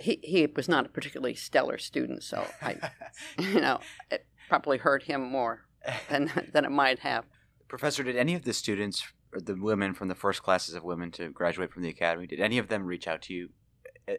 he 0.00 0.18
he 0.22 0.46
was 0.46 0.68
not 0.68 0.84
a 0.84 0.88
particularly 0.88 1.34
stellar 1.34 1.78
student, 1.78 2.24
so 2.24 2.44
I, 2.60 2.76
you 3.38 3.60
know, 3.60 3.78
it 4.10 4.26
probably 4.48 4.78
hurt 4.78 5.04
him 5.04 5.22
more 5.22 5.64
than 6.08 6.32
than 6.52 6.64
it 6.64 6.72
might 6.72 6.98
have. 7.00 7.24
Professor, 7.68 8.02
did 8.02 8.16
any 8.16 8.34
of 8.34 8.42
the 8.42 8.52
students 8.52 9.12
the 9.32 9.54
women 9.54 9.94
from 9.94 10.08
the 10.08 10.14
first 10.14 10.42
classes 10.42 10.74
of 10.74 10.82
women 10.82 11.10
to 11.12 11.28
graduate 11.30 11.72
from 11.72 11.82
the 11.82 11.88
academy, 11.88 12.26
did 12.26 12.40
any 12.40 12.58
of 12.58 12.68
them 12.68 12.84
reach 12.84 13.06
out 13.06 13.22
to 13.22 13.34
you 13.34 13.50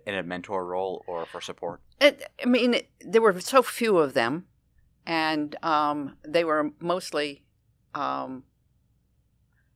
in 0.05 0.15
a 0.15 0.23
mentor 0.23 0.65
role 0.65 1.03
or 1.07 1.25
for 1.25 1.41
support? 1.41 1.81
It, 1.99 2.23
I 2.41 2.45
mean, 2.45 2.75
it, 2.75 2.89
there 3.01 3.21
were 3.21 3.39
so 3.39 3.61
few 3.61 3.97
of 3.97 4.13
them, 4.13 4.45
and 5.09 5.55
um, 5.63 6.17
they 6.23 6.43
were 6.43 6.69
mostly 6.79 7.43
um, 7.95 8.43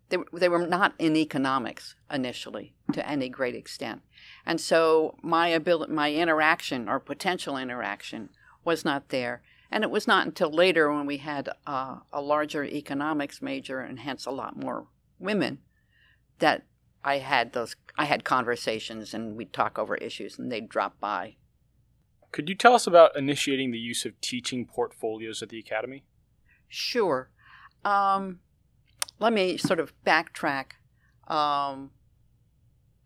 they 0.10 0.18
they 0.32 0.48
were 0.48 0.68
not 0.68 0.94
in 1.00 1.16
economics 1.16 1.96
initially 2.12 2.76
to 2.94 3.06
any 3.10 3.30
great 3.30 3.56
extent, 3.56 4.04
and 4.46 4.62
so 4.62 5.18
my 5.24 5.48
ability, 5.48 5.92
my 5.92 6.14
interaction 6.14 6.88
or 6.88 7.00
potential 7.00 7.58
interaction 7.58 8.30
was 8.64 8.86
not 8.86 9.10
there. 9.10 9.42
And 9.72 9.84
it 9.84 9.90
was 9.90 10.06
not 10.06 10.28
until 10.28 10.52
later 10.52 10.94
when 10.94 11.08
we 11.08 11.18
had 11.18 11.50
uh, 11.66 11.96
a 12.12 12.22
larger 12.22 12.64
economics 12.64 13.42
major 13.42 13.80
and 13.80 14.00
hence 14.00 14.28
a 14.28 14.32
lot 14.32 14.56
more 14.56 14.86
women 15.18 15.58
that 16.38 16.68
I 17.04 17.18
had 17.18 17.54
those 17.54 17.76
I 17.98 18.06
had 18.06 18.24
conversations 18.24 19.16
and 19.16 19.36
we'd 19.36 19.52
talk 19.52 19.80
over 19.80 19.96
issues 19.96 20.38
and 20.38 20.52
they'd 20.52 20.70
drop 20.70 21.00
by. 21.00 21.38
Could 22.34 22.50
you 22.50 22.56
tell 22.56 22.74
us 22.74 22.88
about 22.88 23.16
initiating 23.16 23.72
the 23.72 23.80
use 23.80 24.06
of 24.06 24.20
teaching 24.20 24.66
portfolios 24.66 25.42
at 25.42 25.50
the 25.50 25.60
academy? 25.60 26.04
Sure. 26.68 27.30
Um, 27.86 28.40
let 29.20 29.32
me 29.32 29.56
sort 29.56 29.80
of 29.80 29.94
backtrack. 30.04 30.72
Um, 31.28 31.92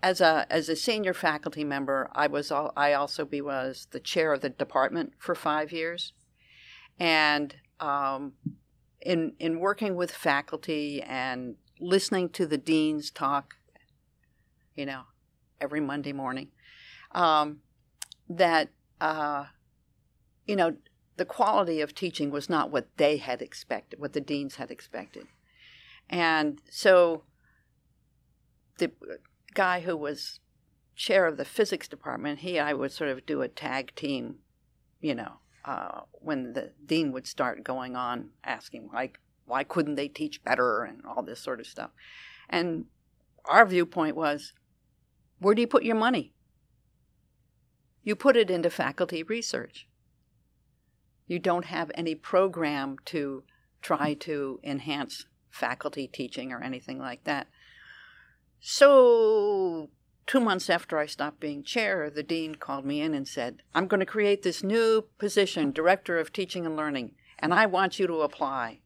as 0.01 0.22
a 0.22 0.48
as 0.50 0.69
a 0.69 0.75
senior 0.75 1.13
faculty 1.13 1.63
member, 1.63 2.10
I 2.13 2.27
was 2.27 2.51
all, 2.51 2.72
I 2.77 2.93
also 2.93 3.25
be 3.25 3.41
was 3.41 3.88
the 3.91 4.00
chair 4.00 4.31
of 4.31 4.41
the 4.41 4.50
department 4.50 5.13
for 5.17 5.36
five 5.36 5.72
years, 5.72 6.13
and 7.00 7.53
um, 7.79 8.34
in 9.01 9.34
in 9.39 9.60
working 9.60 9.96
with 9.96 10.12
faculty 10.12 11.01
and 11.01 11.55
listening 11.79 12.29
to 12.29 12.48
the 12.48 12.57
deans 12.57 13.12
talk, 13.12 13.55
you 14.75 14.86
know, 14.86 15.01
every 15.60 15.81
Monday 15.81 16.13
morning, 16.13 16.50
um, 17.12 17.60
that, 18.29 18.69
uh, 19.00 19.46
you 20.46 20.56
know, 20.56 20.75
the 21.18 21.25
quality 21.25 21.82
of 21.82 21.94
teaching 21.94 22.32
was 22.32 22.50
not 22.50 22.72
what 22.72 22.88
they 22.98 23.18
had 23.18 23.42
expected, 23.42 24.00
what 24.00 24.13
the 24.13 24.22
deans 24.22 24.56
had 24.56 24.72
expected. 24.72 25.27
And 26.10 26.62
so 26.70 27.24
the 28.77 28.92
guy 29.54 29.82
who 29.82 29.98
was 29.98 30.39
chair 30.96 31.27
of 31.27 31.38
the 31.38 31.46
physics 31.46 31.88
department, 31.88 32.39
he 32.39 32.60
I 32.60 32.74
would 32.74 32.92
sort 32.92 33.10
of 33.10 33.25
do 33.25 33.42
a 33.42 33.48
tag 33.48 33.94
team, 33.96 34.36
you 35.01 35.16
know, 35.16 35.39
uh, 35.66 36.01
when 36.13 36.54
the 36.54 36.72
dean 36.86 37.12
would 37.12 37.27
start 37.27 37.63
going 37.63 37.96
on 37.96 38.30
asking 38.44 38.89
like 38.94 39.20
why 39.46 39.63
couldn't 39.63 39.96
they 39.96 40.08
teach 40.08 40.44
better 40.44 40.84
and 40.84 41.01
all 41.06 41.24
this 41.24 41.39
sort 41.39 41.60
of 41.60 41.68
stuff. 41.68 41.92
And 42.50 42.86
our 43.46 43.66
viewpoint 43.66 44.16
was 44.16 44.54
where 45.39 45.56
do 45.56 45.62
you 45.62 45.68
put 45.68 45.84
your 45.84 45.96
money? 45.96 46.34
You 48.07 48.15
put 48.15 48.37
it 48.37 48.49
into 48.49 48.69
faculty 48.69 49.21
research. 49.21 49.85
You 51.27 51.39
don't 51.39 51.65
have 51.65 51.91
any 51.93 52.15
program 52.15 52.95
to 53.07 53.43
try 53.81 54.13
to 54.21 54.61
enhance 54.63 55.25
faculty 55.49 56.07
teaching 56.07 56.53
or 56.53 56.63
anything 56.63 56.99
like 56.99 57.25
that. 57.25 57.47
So, 58.61 59.89
two 60.25 60.39
months 60.39 60.69
after 60.69 60.97
I 60.97 61.05
stopped 61.05 61.41
being 61.41 61.63
chair, 61.63 62.09
the 62.09 62.23
dean 62.23 62.55
called 62.55 62.85
me 62.85 63.01
in 63.01 63.13
and 63.13 63.27
said, 63.27 63.61
I'm 63.75 63.87
going 63.87 63.99
to 63.99 64.05
create 64.05 64.41
this 64.41 64.63
new 64.63 65.09
position, 65.17 65.73
Director 65.73 66.17
of 66.17 66.31
Teaching 66.31 66.65
and 66.65 66.77
Learning, 66.77 67.11
and 67.39 67.53
I 67.53 67.65
want 67.65 67.99
you 67.99 68.07
to 68.07 68.21
apply. 68.21 68.79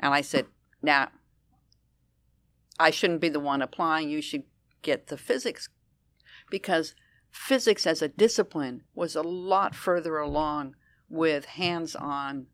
And 0.00 0.14
I 0.14 0.22
said, 0.22 0.46
now, 0.80 1.10
I 2.80 2.88
shouldn't 2.88 3.20
be 3.20 3.28
the 3.28 3.40
one 3.40 3.60
applying. 3.60 4.08
You 4.08 4.22
should 4.22 4.44
get 4.80 5.08
the 5.08 5.18
physics 5.18 5.68
because 6.48 6.94
physics 7.34 7.84
as 7.84 8.00
a 8.00 8.08
discipline 8.08 8.82
was 8.94 9.16
a 9.16 9.22
lot 9.22 9.74
further 9.74 10.18
along 10.18 10.76
with 11.08 11.44
hands 11.44 11.96
on 11.96 12.46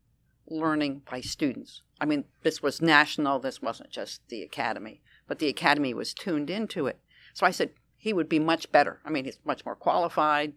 learning 0.47 1.03
by 1.09 1.21
students. 1.21 1.83
I 2.01 2.05
mean, 2.05 2.25
this 2.41 2.63
was 2.63 2.81
national, 2.81 3.39
this 3.39 3.61
wasn't 3.61 3.91
just 3.91 4.27
the 4.29 4.41
academy, 4.41 5.01
but 5.27 5.37
the 5.37 5.47
academy 5.47 5.93
was 5.93 6.15
tuned 6.15 6.49
into 6.49 6.87
it. 6.87 6.99
So 7.35 7.45
I 7.45 7.51
said 7.51 7.69
he 7.95 8.11
would 8.11 8.27
be 8.27 8.39
much 8.39 8.71
better. 8.71 8.99
I 9.05 9.11
mean, 9.11 9.25
he's 9.25 9.37
much 9.45 9.63
more 9.63 9.75
qualified, 9.75 10.53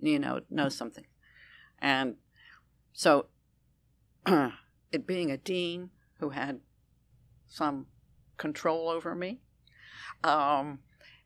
you 0.00 0.18
know, 0.18 0.40
knows 0.48 0.74
something. 0.74 1.04
And 1.80 2.16
so 2.94 3.26
it 4.26 5.06
being 5.06 5.30
a 5.30 5.36
dean 5.36 5.90
who 6.18 6.30
had 6.30 6.60
some 7.46 7.86
control 8.38 8.88
over 8.88 9.14
me, 9.14 9.40
um, 10.24 10.78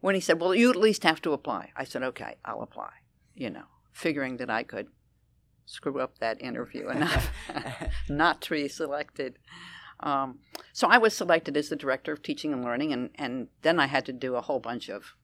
when 0.06 0.14
he 0.14 0.20
said, 0.20 0.40
Well, 0.40 0.54
you 0.54 0.70
at 0.70 0.76
least 0.76 1.02
have 1.02 1.20
to 1.22 1.32
apply, 1.32 1.72
I 1.74 1.82
said, 1.82 2.04
Okay, 2.04 2.36
I'll 2.44 2.62
apply, 2.62 2.90
you 3.34 3.50
know, 3.50 3.64
figuring 3.92 4.36
that 4.36 4.48
I 4.48 4.62
could 4.62 4.86
screw 5.64 5.98
up 5.98 6.18
that 6.20 6.40
interview 6.40 6.88
enough 6.90 7.28
not 8.08 8.40
to 8.42 8.50
be 8.50 8.68
selected. 8.68 9.40
Um, 9.98 10.38
so 10.72 10.86
I 10.86 10.98
was 10.98 11.12
selected 11.12 11.56
as 11.56 11.70
the 11.70 11.74
director 11.74 12.12
of 12.12 12.22
teaching 12.22 12.52
and 12.52 12.64
learning, 12.64 12.92
and, 12.92 13.10
and 13.16 13.48
then 13.62 13.80
I 13.80 13.86
had 13.86 14.06
to 14.06 14.12
do 14.12 14.36
a 14.36 14.42
whole 14.42 14.60
bunch 14.60 14.88
of 14.88 15.16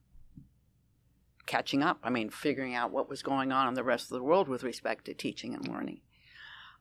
catching 1.45 1.81
up. 1.81 1.99
I 2.03 2.09
mean, 2.09 2.29
figuring 2.29 2.75
out 2.75 2.91
what 2.91 3.07
was 3.07 3.23
going 3.23 3.53
on 3.53 3.69
in 3.69 3.75
the 3.75 3.85
rest 3.85 4.11
of 4.11 4.17
the 4.17 4.23
world 4.23 4.49
with 4.49 4.63
respect 4.63 5.05
to 5.05 5.13
teaching 5.13 5.53
and 5.53 5.65
learning. 5.65 6.01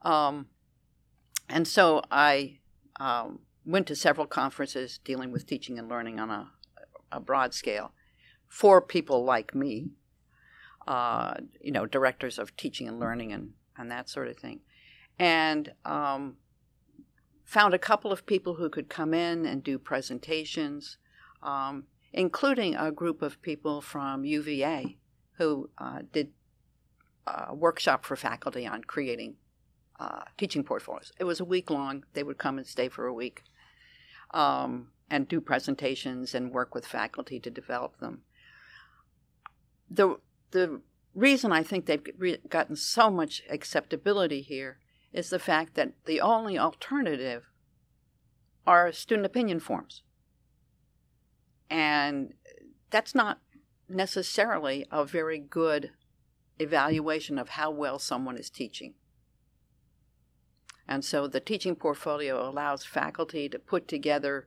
Um, 0.01 0.47
and 1.49 1.69
so 1.69 2.03
I 2.11 2.59
um, 2.99 3.43
went 3.65 3.87
to 3.87 3.95
several 3.95 4.27
conferences 4.27 4.99
dealing 5.05 5.31
with 5.31 5.47
teaching 5.47 5.79
and 5.79 5.89
learning 5.89 6.19
on 6.19 6.31
a, 6.31 6.51
a 7.12 7.21
broad 7.21 7.54
scale 7.54 7.92
for 8.49 8.81
people 8.81 9.25
like 9.25 9.54
me, 9.54 9.90
uh, 10.87 11.35
you 11.61 11.73
know, 11.73 11.87
directors 11.87 12.38
of 12.38 12.57
teaching 12.57 12.88
and 12.88 12.99
learning 12.99 13.33
and, 13.33 13.50
and 13.76 13.90
that 13.90 14.09
sort 14.09 14.28
of 14.28 14.37
thing. 14.37 14.61
And 15.19 15.73
um, 15.85 16.37
found 17.45 17.75
a 17.75 17.78
couple 17.78 18.12
of 18.12 18.26
people 18.26 18.54
who 18.54 18.69
could 18.69 18.88
come 18.88 19.14
in 19.14 19.47
and 19.47 19.62
do 19.62 19.78
presentations, 19.78 20.99
um, 21.42 21.85
including 22.12 22.75
a 22.75 22.90
group 22.90 23.23
of 23.23 23.40
people 23.42 23.81
from 23.81 24.25
UVA 24.25 24.97
who 25.38 25.71
uh, 25.78 26.00
did 26.12 26.33
a 27.26 27.54
workshop 27.54 28.04
for 28.04 28.16
faculty 28.16 28.66
on 28.66 28.83
creating 28.83 29.37
uh, 30.00 30.23
teaching 30.37 30.64
portfolios. 30.64 31.12
It 31.19 31.25
was 31.25 31.40
a 31.40 31.45
week 31.45 31.71
long. 31.71 32.04
They 32.14 32.23
would 32.23 32.38
come 32.38 32.59
and 32.59 32.66
stay 32.66 32.88
for 32.88 33.07
a 33.07 33.14
week 33.14 33.45
um, 34.33 34.88
and 35.12 35.28
do 35.28 35.42
presentations 35.42 36.35
and 36.35 36.52
work 36.52 36.75
with 36.75 36.87
faculty 36.87 37.38
to 37.38 37.50
develop 37.50 37.99
them. 37.99 38.23
The 39.90 40.16
the 40.52 40.81
reason 41.14 41.52
I 41.52 41.62
think 41.62 41.85
they've 41.85 42.07
re- 42.16 42.38
gotten 42.49 42.76
so 42.76 43.11
much 43.11 43.42
acceptability 43.50 44.40
here 44.40 44.78
is 45.12 45.28
the 45.28 45.38
fact 45.38 45.75
that 45.75 45.92
the 46.07 46.23
only 46.23 46.59
alternative 46.59 47.45
are 48.66 48.90
student 48.90 49.26
opinion 49.26 49.61
forms. 49.61 50.02
And 51.69 52.33
that's 52.88 53.14
not 53.14 53.40
necessarily 53.90 54.87
a 54.90 55.04
very 55.04 55.38
good 55.38 55.90
evaluation 56.59 57.38
of 57.38 57.50
how 57.50 57.71
well 57.71 57.99
someone 57.99 58.38
is 58.38 58.49
teaching. 58.49 58.95
And 60.88 61.04
so 61.04 61.26
the 61.26 61.40
teaching 61.40 61.76
portfolio 61.76 62.49
allows 62.49 62.87
faculty 62.87 63.50
to 63.50 63.59
put 63.59 63.87
together 63.87 64.47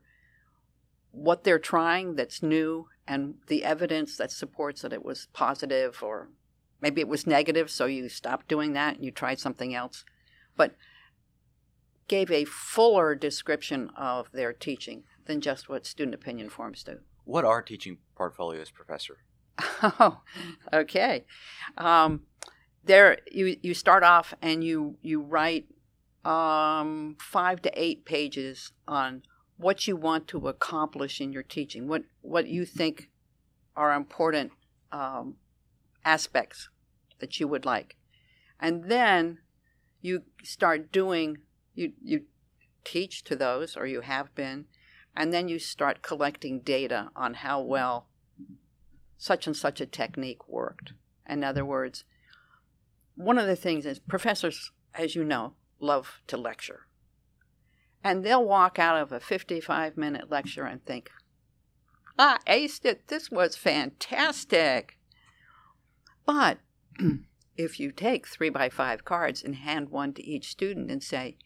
what 1.15 1.43
they're 1.43 1.59
trying 1.59 2.15
that's 2.15 2.43
new 2.43 2.87
and 3.07 3.35
the 3.47 3.63
evidence 3.63 4.17
that 4.17 4.31
supports 4.31 4.81
that 4.81 4.93
it 4.93 5.05
was 5.05 5.27
positive 5.33 6.03
or 6.03 6.29
maybe 6.81 7.01
it 7.01 7.07
was 7.07 7.25
negative, 7.25 7.69
so 7.71 7.85
you 7.85 8.07
stopped 8.09 8.47
doing 8.47 8.73
that 8.73 8.95
and 8.95 9.05
you 9.05 9.11
tried 9.11 9.39
something 9.39 9.73
else. 9.73 10.03
But 10.57 10.75
gave 12.07 12.29
a 12.29 12.45
fuller 12.45 13.15
description 13.15 13.89
of 13.97 14.31
their 14.31 14.53
teaching 14.53 15.03
than 15.25 15.41
just 15.41 15.69
what 15.69 15.85
student 15.85 16.13
opinion 16.13 16.49
forms 16.49 16.83
do. 16.83 16.99
What 17.23 17.45
are 17.45 17.61
teaching 17.61 17.97
portfolios, 18.15 18.71
Professor? 18.71 19.17
Oh, 19.81 20.21
okay. 20.73 21.25
Um, 21.77 22.21
there, 22.83 23.19
you 23.31 23.57
you 23.61 23.73
start 23.73 24.03
off 24.03 24.33
and 24.41 24.63
you 24.63 24.97
you 25.01 25.21
write 25.21 25.67
um, 26.23 27.15
five 27.19 27.61
to 27.63 27.71
eight 27.73 28.05
pages 28.05 28.71
on 28.87 29.23
what 29.57 29.87
you 29.87 29.95
want 29.95 30.27
to 30.27 30.47
accomplish 30.47 31.21
in 31.21 31.31
your 31.31 31.43
teaching, 31.43 31.87
what 31.87 32.03
what 32.21 32.47
you 32.47 32.65
think 32.65 33.09
are 33.75 33.93
important 33.93 34.51
um, 34.91 35.35
aspects 36.03 36.69
that 37.19 37.39
you 37.39 37.47
would 37.47 37.65
like, 37.65 37.95
and 38.59 38.89
then 38.89 39.39
you 40.01 40.23
start 40.43 40.91
doing 40.91 41.37
you 41.73 41.93
you 42.01 42.23
teach 42.83 43.23
to 43.23 43.35
those, 43.35 43.75
or 43.75 43.85
you 43.85 44.01
have 44.01 44.33
been, 44.35 44.65
and 45.15 45.33
then 45.33 45.47
you 45.47 45.59
start 45.59 46.01
collecting 46.01 46.59
data 46.59 47.09
on 47.15 47.35
how 47.35 47.61
well 47.61 48.07
such 49.17 49.47
and 49.47 49.55
such 49.55 49.81
a 49.81 49.85
technique 49.85 50.47
worked. 50.47 50.93
In 51.27 51.43
other 51.43 51.65
words, 51.65 52.03
one 53.15 53.39
of 53.39 53.47
the 53.47 53.55
things 53.55 53.85
is 53.85 53.99
professors, 53.99 54.71
as 54.93 55.15
you 55.15 55.23
know, 55.23 55.53
love 55.79 56.21
to 56.27 56.37
lecture. 56.37 56.87
And 58.05 58.23
they'll 58.23 58.45
walk 58.45 58.77
out 58.77 59.01
of 59.01 59.11
a 59.11 59.19
55 59.19 59.97
minute 59.97 60.29
lecture 60.29 60.65
and 60.65 60.85
think, 60.85 61.09
I 62.19 62.37
aced 62.45 62.85
it. 62.85 63.07
This 63.07 63.31
was 63.31 63.55
fantastic. 63.55 64.99
But 66.23 66.59
if 67.57 67.79
you 67.79 67.91
take 67.91 68.27
three 68.27 68.51
by 68.51 68.69
five 68.69 69.05
cards 69.05 69.43
and 69.43 69.55
hand 69.55 69.89
one 69.89 70.13
to 70.13 70.23
each 70.23 70.51
student 70.51 70.91
and 70.91 71.01
say, 71.01 71.37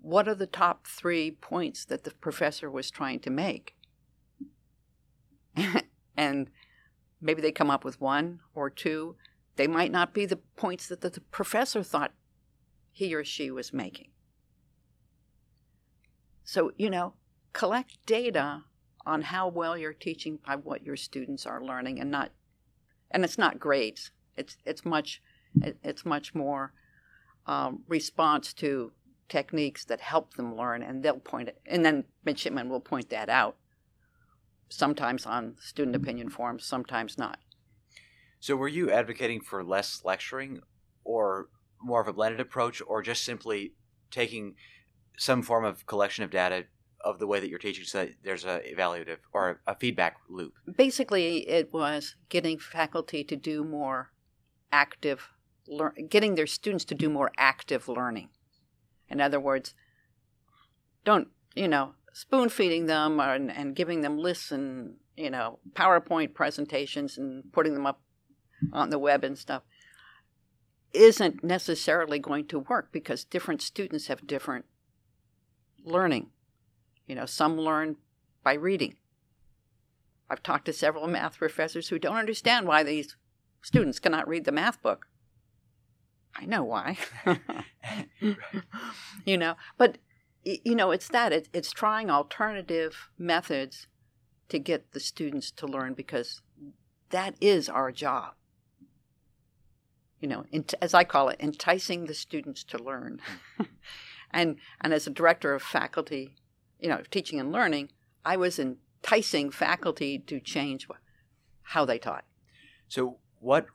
What 0.00 0.26
are 0.26 0.34
the 0.34 0.46
top 0.46 0.86
three 0.86 1.32
points 1.32 1.84
that 1.84 2.04
the 2.04 2.12
professor 2.12 2.70
was 2.70 2.90
trying 2.90 3.20
to 3.20 3.30
make? 3.30 3.76
and 6.16 6.48
maybe 7.20 7.42
they 7.42 7.52
come 7.52 7.70
up 7.70 7.84
with 7.84 8.00
one 8.00 8.40
or 8.54 8.70
two. 8.70 9.16
They 9.56 9.66
might 9.66 9.92
not 9.92 10.14
be 10.14 10.24
the 10.24 10.40
points 10.56 10.88
that 10.88 11.02
the, 11.02 11.10
the 11.10 11.20
professor 11.20 11.82
thought 11.82 12.14
he 12.90 13.14
or 13.14 13.22
she 13.22 13.50
was 13.50 13.74
making. 13.74 14.08
So, 16.46 16.72
you 16.78 16.88
know, 16.88 17.14
collect 17.52 18.06
data 18.06 18.62
on 19.04 19.22
how 19.22 19.48
well 19.48 19.76
you're 19.76 19.92
teaching 19.92 20.38
by 20.46 20.56
what 20.56 20.84
your 20.84 20.96
students 20.96 21.44
are 21.44 21.62
learning 21.62 22.00
and 22.00 22.10
not 22.10 22.30
and 23.10 23.24
it's 23.24 23.36
not 23.36 23.58
grades. 23.58 24.10
It's 24.36 24.56
it's 24.64 24.84
much 24.84 25.20
it's 25.82 26.04
much 26.04 26.34
more 26.34 26.72
um, 27.46 27.82
response 27.88 28.52
to 28.54 28.92
techniques 29.28 29.84
that 29.86 30.00
help 30.00 30.34
them 30.34 30.56
learn, 30.56 30.82
and 30.82 31.02
they'll 31.02 31.18
point 31.18 31.48
it, 31.48 31.60
and 31.66 31.84
then 31.84 32.04
midshipmen 32.24 32.68
will 32.68 32.80
point 32.80 33.10
that 33.10 33.28
out. 33.28 33.56
Sometimes 34.68 35.26
on 35.26 35.56
student 35.60 35.96
opinion 35.96 36.28
forums, 36.28 36.64
sometimes 36.64 37.18
not. 37.18 37.38
So, 38.38 38.54
were 38.54 38.68
you 38.68 38.90
advocating 38.90 39.40
for 39.40 39.64
less 39.64 40.02
lecturing, 40.04 40.60
or 41.04 41.48
more 41.80 42.00
of 42.00 42.08
a 42.08 42.12
blended 42.12 42.40
approach, 42.40 42.82
or 42.86 43.02
just 43.02 43.24
simply 43.24 43.72
taking 44.10 44.54
some 45.16 45.42
form 45.42 45.64
of 45.64 45.86
collection 45.86 46.24
of 46.24 46.30
data 46.30 46.64
of 47.00 47.18
the 47.18 47.26
way 47.26 47.40
that 47.40 47.48
you're 47.48 47.58
teaching 47.58 47.84
so 47.84 48.04
that 48.04 48.14
there's 48.24 48.44
a 48.44 48.60
evaluative 48.66 49.18
or 49.32 49.60
a 49.66 49.74
feedback 49.74 50.16
loop? 50.28 50.54
Basically, 50.76 51.48
it 51.48 51.72
was 51.72 52.16
getting 52.28 52.58
faculty 52.58 53.22
to 53.24 53.36
do 53.36 53.64
more 53.64 54.10
active, 54.72 55.30
lear- 55.68 55.94
getting 56.08 56.34
their 56.34 56.46
students 56.46 56.84
to 56.86 56.94
do 56.94 57.08
more 57.08 57.30
active 57.38 57.88
learning. 57.88 58.28
In 59.08 59.20
other 59.20 59.38
words, 59.38 59.74
don't, 61.04 61.28
you 61.54 61.68
know, 61.68 61.94
spoon 62.12 62.48
feeding 62.48 62.86
them 62.86 63.20
and, 63.20 63.50
and 63.50 63.76
giving 63.76 64.00
them 64.00 64.18
lists 64.18 64.50
and, 64.50 64.96
you 65.16 65.30
know, 65.30 65.60
PowerPoint 65.74 66.34
presentations 66.34 67.16
and 67.16 67.52
putting 67.52 67.74
them 67.74 67.86
up 67.86 68.00
on 68.72 68.90
the 68.90 68.98
web 68.98 69.22
and 69.22 69.38
stuff 69.38 69.62
isn't 70.92 71.44
necessarily 71.44 72.18
going 72.18 72.46
to 72.46 72.58
work 72.58 72.90
because 72.90 73.24
different 73.24 73.60
students 73.60 74.06
have 74.06 74.26
different 74.26 74.64
learning. 75.86 76.28
You 77.06 77.14
know, 77.14 77.26
some 77.26 77.56
learn 77.56 77.96
by 78.42 78.54
reading. 78.54 78.96
I've 80.28 80.42
talked 80.42 80.66
to 80.66 80.72
several 80.72 81.06
math 81.06 81.38
professors 81.38 81.88
who 81.88 81.98
don't 81.98 82.16
understand 82.16 82.66
why 82.66 82.82
these 82.82 83.16
students 83.62 83.98
cannot 83.98 84.28
read 84.28 84.44
the 84.44 84.52
math 84.52 84.82
book. 84.82 85.06
I 86.34 86.44
know 86.44 86.64
why. 86.64 86.98
you 89.24 89.38
know, 89.38 89.54
but 89.78 89.98
you 90.44 90.74
know, 90.74 90.90
it's 90.90 91.08
that 91.08 91.32
it's, 91.32 91.48
it's 91.52 91.70
trying 91.70 92.10
alternative 92.10 93.08
methods 93.18 93.86
to 94.48 94.58
get 94.58 94.92
the 94.92 95.00
students 95.00 95.50
to 95.52 95.66
learn 95.66 95.94
because 95.94 96.42
that 97.10 97.34
is 97.40 97.68
our 97.68 97.90
job 97.90 98.34
you 100.20 100.28
know, 100.28 100.44
ent- 100.52 100.74
as 100.80 100.94
I 100.94 101.04
call 101.04 101.28
it, 101.28 101.40
enticing 101.40 102.06
the 102.06 102.14
students 102.14 102.64
to 102.64 102.82
learn. 102.82 103.20
Hmm. 103.56 103.62
and 104.30 104.56
and 104.80 104.92
as 104.92 105.06
a 105.06 105.10
director 105.10 105.54
of 105.54 105.62
faculty, 105.62 106.34
you 106.78 106.88
know, 106.88 107.02
teaching 107.10 107.40
and 107.40 107.52
learning, 107.52 107.90
I 108.24 108.36
was 108.36 108.58
enticing 108.58 109.50
faculty 109.50 110.18
to 110.18 110.40
change 110.40 110.88
how 111.62 111.84
they 111.84 111.98
taught. 111.98 112.24
So 112.88 113.18
what 113.40 113.66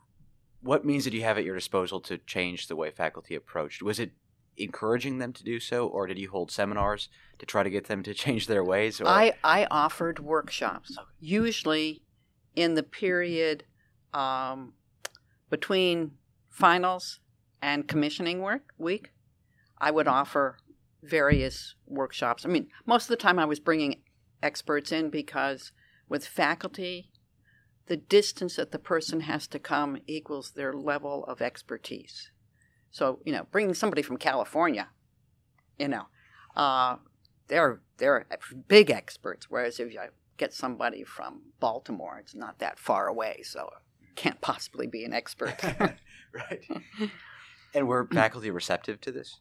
what 0.60 0.84
means 0.84 1.04
did 1.04 1.14
you 1.14 1.22
have 1.22 1.38
at 1.38 1.44
your 1.44 1.54
disposal 1.54 2.00
to 2.02 2.18
change 2.18 2.68
the 2.68 2.76
way 2.76 2.90
faculty 2.90 3.34
approached? 3.34 3.82
Was 3.82 3.98
it 3.98 4.12
encouraging 4.56 5.18
them 5.18 5.32
to 5.32 5.42
do 5.42 5.58
so, 5.58 5.86
or 5.86 6.06
did 6.06 6.18
you 6.18 6.30
hold 6.30 6.50
seminars 6.50 7.08
to 7.38 7.46
try 7.46 7.62
to 7.62 7.70
get 7.70 7.86
them 7.86 8.02
to 8.04 8.14
change 8.24 8.46
their 8.46 8.64
ways? 8.64 9.00
Or? 9.00 9.08
I, 9.08 9.32
I 9.42 9.66
offered 9.70 10.18
workshops, 10.18 10.96
okay. 10.98 11.08
usually 11.20 12.02
in 12.54 12.74
the 12.74 12.82
period 12.82 13.64
um, 14.12 14.74
between 15.50 16.12
finals 16.48 17.20
and 17.60 17.88
commissioning 17.88 18.40
work 18.40 18.72
week. 18.78 19.12
I 19.82 19.90
would 19.90 20.06
offer 20.06 20.58
various 21.02 21.74
workshops. 21.86 22.46
I 22.46 22.48
mean, 22.48 22.68
most 22.86 23.04
of 23.04 23.08
the 23.08 23.16
time 23.16 23.40
I 23.40 23.44
was 23.44 23.58
bringing 23.58 24.00
experts 24.40 24.92
in 24.92 25.10
because 25.10 25.72
with 26.08 26.24
faculty, 26.24 27.10
the 27.86 27.96
distance 27.96 28.56
that 28.56 28.70
the 28.70 28.78
person 28.78 29.22
has 29.22 29.48
to 29.48 29.58
come 29.58 29.98
equals 30.06 30.52
their 30.52 30.72
level 30.72 31.24
of 31.24 31.42
expertise. 31.42 32.30
So, 32.92 33.18
you 33.24 33.32
know, 33.32 33.46
bringing 33.50 33.74
somebody 33.74 34.02
from 34.02 34.18
California, 34.18 34.88
you 35.80 35.88
know, 35.88 36.06
uh, 36.54 36.96
they're 37.48 37.80
they're 37.98 38.26
big 38.68 38.88
experts. 38.88 39.50
Whereas 39.50 39.80
if 39.80 39.92
you 39.92 39.98
get 40.36 40.52
somebody 40.52 41.02
from 41.02 41.40
Baltimore, 41.58 42.18
it's 42.20 42.36
not 42.36 42.60
that 42.60 42.78
far 42.78 43.08
away, 43.08 43.40
so 43.42 43.68
can't 44.14 44.40
possibly 44.40 44.86
be 44.86 45.04
an 45.04 45.12
expert. 45.12 45.60
right. 46.32 46.62
And 47.74 47.88
were 47.88 48.06
faculty 48.06 48.50
receptive 48.50 49.00
to 49.00 49.12
this? 49.12 49.40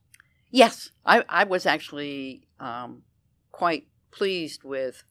Yes, 0.52 0.92
I, 1.06 1.24
I 1.30 1.46
was 1.46 1.66
actually 1.66 2.48
um, 2.60 3.04
quite 3.52 3.88
pleased 4.12 4.64
with 4.64 5.04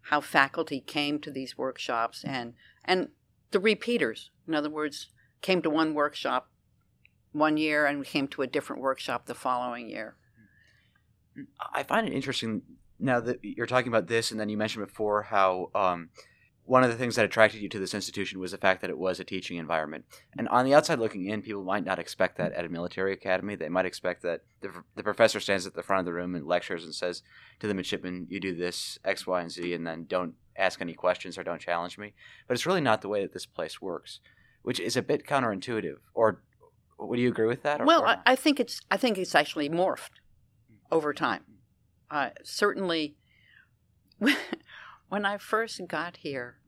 how 0.00 0.22
faculty 0.22 0.80
came 0.80 1.20
to 1.20 1.30
these 1.30 1.58
workshops 1.58 2.24
and 2.24 2.54
and 2.84 3.08
the 3.50 3.60
repeaters. 3.60 4.30
In 4.46 4.54
other 4.54 4.70
words, 4.70 5.08
came 5.42 5.60
to 5.62 5.70
one 5.70 5.92
workshop 5.92 6.50
one 7.32 7.58
year 7.58 7.86
and 7.86 8.04
came 8.04 8.26
to 8.28 8.42
a 8.42 8.46
different 8.46 8.80
workshop 8.80 9.26
the 9.26 9.34
following 9.34 9.90
year. 9.90 10.16
I 11.72 11.82
find 11.82 12.08
it 12.08 12.14
interesting 12.14 12.62
now 12.98 13.20
that 13.20 13.38
you're 13.42 13.66
talking 13.66 13.88
about 13.88 14.08
this, 14.08 14.30
and 14.30 14.40
then 14.40 14.48
you 14.48 14.56
mentioned 14.56 14.86
before 14.86 15.22
how 15.22 15.70
um, 15.74 16.08
one 16.68 16.84
of 16.84 16.90
the 16.90 16.96
things 16.96 17.16
that 17.16 17.24
attracted 17.24 17.62
you 17.62 17.68
to 17.70 17.78
this 17.78 17.94
institution 17.94 18.40
was 18.40 18.50
the 18.50 18.58
fact 18.58 18.82
that 18.82 18.90
it 18.90 18.98
was 18.98 19.18
a 19.18 19.24
teaching 19.24 19.56
environment. 19.56 20.04
And 20.36 20.46
on 20.48 20.66
the 20.66 20.74
outside 20.74 20.98
looking 20.98 21.24
in, 21.24 21.40
people 21.40 21.64
might 21.64 21.84
not 21.84 21.98
expect 21.98 22.36
that 22.36 22.52
at 22.52 22.66
a 22.66 22.68
military 22.68 23.14
academy. 23.14 23.56
They 23.56 23.70
might 23.70 23.86
expect 23.86 24.22
that 24.22 24.42
the, 24.60 24.70
the 24.94 25.02
professor 25.02 25.40
stands 25.40 25.66
at 25.66 25.72
the 25.72 25.82
front 25.82 26.00
of 26.00 26.04
the 26.04 26.12
room 26.12 26.34
and 26.34 26.46
lectures 26.46 26.84
and 26.84 26.94
says 26.94 27.22
to 27.60 27.66
the 27.66 27.72
midshipmen, 27.72 28.26
You 28.28 28.38
do 28.38 28.54
this, 28.54 28.98
X, 29.02 29.26
Y, 29.26 29.40
and 29.40 29.50
Z, 29.50 29.72
and 29.72 29.86
then 29.86 30.04
don't 30.06 30.34
ask 30.58 30.82
any 30.82 30.92
questions 30.92 31.38
or 31.38 31.42
don't 31.42 31.60
challenge 31.60 31.96
me. 31.96 32.12
But 32.46 32.54
it's 32.54 32.66
really 32.66 32.82
not 32.82 33.00
the 33.00 33.08
way 33.08 33.22
that 33.22 33.32
this 33.32 33.46
place 33.46 33.80
works, 33.80 34.20
which 34.60 34.78
is 34.78 34.94
a 34.94 35.02
bit 35.02 35.26
counterintuitive. 35.26 35.96
Or 36.12 36.42
would 36.98 37.18
you 37.18 37.28
agree 37.28 37.46
with 37.46 37.62
that? 37.62 37.80
Or, 37.80 37.86
well, 37.86 38.02
or 38.02 38.08
I, 38.08 38.18
I, 38.26 38.36
think 38.36 38.60
it's 38.60 38.82
I 38.90 38.98
think 38.98 39.16
it's 39.16 39.34
actually 39.34 39.70
morphed 39.70 40.20
over 40.92 41.14
time. 41.14 41.44
Uh, 42.10 42.30
certainly, 42.42 43.16
when 45.08 45.24
I 45.24 45.38
first 45.38 45.80
got 45.88 46.18
here, 46.18 46.58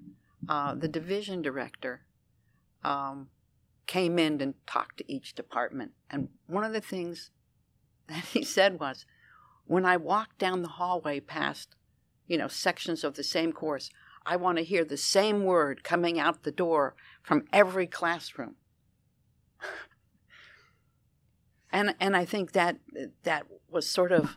uh, 0.48 0.74
the 0.74 0.88
division 0.88 1.42
director 1.42 2.02
um, 2.82 3.28
came 3.86 4.18
in 4.18 4.40
and 4.40 4.54
talked 4.66 4.98
to 4.98 5.12
each 5.12 5.34
department. 5.34 5.92
And 6.08 6.28
one 6.46 6.64
of 6.64 6.72
the 6.72 6.80
things 6.80 7.30
that 8.08 8.24
he 8.24 8.42
said 8.42 8.80
was, 8.80 9.04
when 9.66 9.84
I 9.84 9.96
walk 9.96 10.38
down 10.38 10.62
the 10.62 10.68
hallway 10.68 11.20
past, 11.20 11.76
you 12.26 12.38
know, 12.38 12.48
sections 12.48 13.04
of 13.04 13.14
the 13.14 13.22
same 13.22 13.52
course, 13.52 13.90
I 14.26 14.36
want 14.36 14.58
to 14.58 14.64
hear 14.64 14.84
the 14.84 14.96
same 14.96 15.44
word 15.44 15.84
coming 15.84 16.18
out 16.18 16.42
the 16.42 16.50
door 16.50 16.94
from 17.22 17.44
every 17.52 17.86
classroom. 17.86 18.56
and 21.72 21.94
and 22.00 22.16
I 22.16 22.24
think 22.24 22.52
that 22.52 22.78
that 23.22 23.46
was 23.68 23.88
sort 23.88 24.12
of 24.12 24.36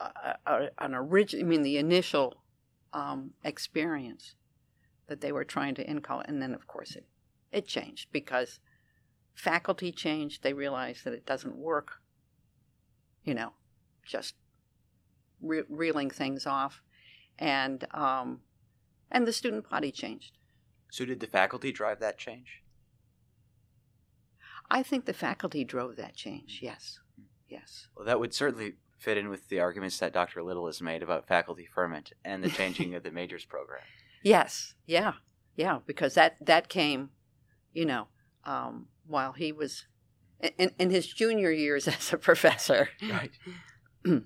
a, 0.00 0.36
a, 0.46 0.68
an 0.78 0.94
original. 0.94 1.44
I 1.44 1.48
mean, 1.48 1.62
the 1.62 1.78
initial 1.78 2.43
um, 2.94 3.32
experience 3.44 4.34
that 5.08 5.20
they 5.20 5.32
were 5.32 5.44
trying 5.44 5.74
to 5.74 5.86
inculcate. 5.86 6.30
And 6.30 6.40
then, 6.40 6.54
of 6.54 6.66
course, 6.66 6.96
it, 6.96 7.04
it 7.52 7.66
changed 7.66 8.08
because 8.12 8.60
faculty 9.34 9.92
changed. 9.92 10.42
They 10.42 10.52
realized 10.52 11.04
that 11.04 11.12
it 11.12 11.26
doesn't 11.26 11.56
work, 11.56 12.00
you 13.24 13.34
know, 13.34 13.52
just 14.06 14.34
re- 15.42 15.64
reeling 15.68 16.08
things 16.08 16.46
off. 16.46 16.80
And, 17.38 17.84
um, 17.92 18.40
and 19.10 19.26
the 19.26 19.32
student 19.32 19.68
body 19.68 19.90
changed. 19.90 20.38
So, 20.90 21.04
did 21.04 21.18
the 21.18 21.26
faculty 21.26 21.72
drive 21.72 21.98
that 22.00 22.18
change? 22.18 22.62
I 24.70 24.82
think 24.82 25.04
the 25.04 25.12
faculty 25.12 25.64
drove 25.64 25.96
that 25.96 26.14
change, 26.14 26.60
yes. 26.62 27.00
Yes. 27.48 27.88
Well, 27.96 28.06
that 28.06 28.20
would 28.20 28.32
certainly 28.32 28.74
fit 29.04 29.18
in 29.18 29.28
with 29.28 29.48
the 29.48 29.60
arguments 29.60 29.98
that 29.98 30.12
Dr. 30.14 30.42
Little 30.42 30.66
has 30.66 30.80
made 30.80 31.02
about 31.02 31.28
faculty 31.28 31.66
ferment 31.66 32.12
and 32.24 32.42
the 32.42 32.48
changing 32.48 32.94
of 32.94 33.02
the 33.02 33.10
majors 33.12 33.44
program. 33.44 33.82
Yes, 34.22 34.74
yeah, 34.86 35.12
yeah, 35.56 35.80
because 35.86 36.14
that 36.14 36.36
that 36.44 36.68
came, 36.68 37.10
you 37.72 37.84
know, 37.84 38.08
um, 38.44 38.86
while 39.06 39.32
he 39.32 39.52
was 39.52 39.86
in, 40.58 40.72
in 40.78 40.90
his 40.90 41.06
junior 41.06 41.50
years 41.50 41.86
as 41.88 42.12
a 42.12 42.16
professor. 42.16 42.88
Right. 43.02 43.32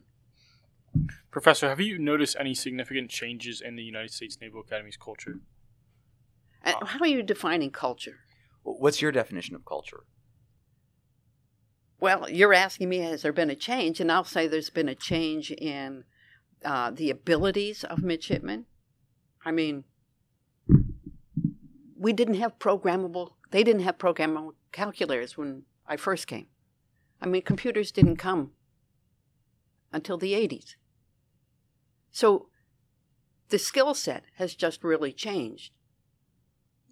professor, 1.31 1.69
have 1.69 1.81
you 1.81 1.99
noticed 1.99 2.37
any 2.39 2.55
significant 2.55 3.11
changes 3.11 3.61
in 3.61 3.77
the 3.77 3.83
United 3.83 4.13
States 4.13 4.39
Naval 4.41 4.63
Academy's 4.67 4.97
culture? 4.97 5.41
Uh, 6.65 6.85
how 6.85 7.01
are 7.01 7.07
you 7.07 7.23
defining 7.23 7.71
culture? 7.71 8.19
What's 8.63 9.03
your 9.03 9.13
definition 9.13 9.55
of 9.55 9.65
culture? 9.65 10.05
Well, 12.01 12.31
you're 12.31 12.55
asking 12.55 12.89
me, 12.89 12.99
has 12.99 13.23
there 13.23 13.33
been 13.33 13.51
a 13.51 13.57
change? 13.57 14.01
And 14.01 14.11
I'll 14.11 14.25
say 14.25 14.47
there's 14.47 14.71
been 14.71 14.89
a 14.89 14.95
change 14.95 15.51
in 15.51 16.05
uh, 16.65 16.91
the 16.91 17.11
abilities 17.11 17.85
of 17.85 18.03
midshipmen. 18.03 18.67
I 19.45 19.51
mean, 19.51 19.85
we 21.97 22.13
didn't 22.13 22.35
have 22.35 22.59
programmable, 22.59 23.33
they 23.51 23.65
didn't 23.65 23.83
have 23.83 23.99
programmable 23.99 24.53
calculators 24.73 25.37
when 25.37 25.63
I 25.87 25.97
first 25.97 26.27
came. 26.27 26.47
I 27.21 27.27
mean, 27.27 27.43
computers 27.43 27.91
didn't 27.91 28.17
come 28.17 28.53
until 29.93 30.19
the 30.19 30.35
80s. 30.35 30.77
So 32.11 32.49
the 33.49 33.59
skill 33.59 33.95
set 33.95 34.25
has 34.37 34.55
just 34.55 34.85
really 34.85 35.13
changed. 35.13 35.73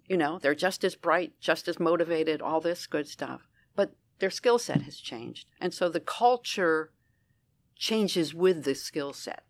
You 0.05 0.17
know, 0.17 0.39
they're 0.39 0.55
just 0.55 0.83
as 0.83 0.95
bright, 0.95 1.33
just 1.39 1.67
as 1.67 1.79
motivated, 1.79 2.41
all 2.41 2.61
this 2.61 2.87
good 2.87 3.07
stuff. 3.07 3.47
But 3.75 3.93
their 4.19 4.29
skill 4.29 4.59
set 4.59 4.81
has 4.83 4.97
changed. 4.97 5.47
And 5.59 5.73
so 5.73 5.89
the 5.89 5.99
culture 5.99 6.91
changes 7.75 8.33
with 8.33 8.63
the 8.63 8.75
skill 8.75 9.13
set. 9.13 9.43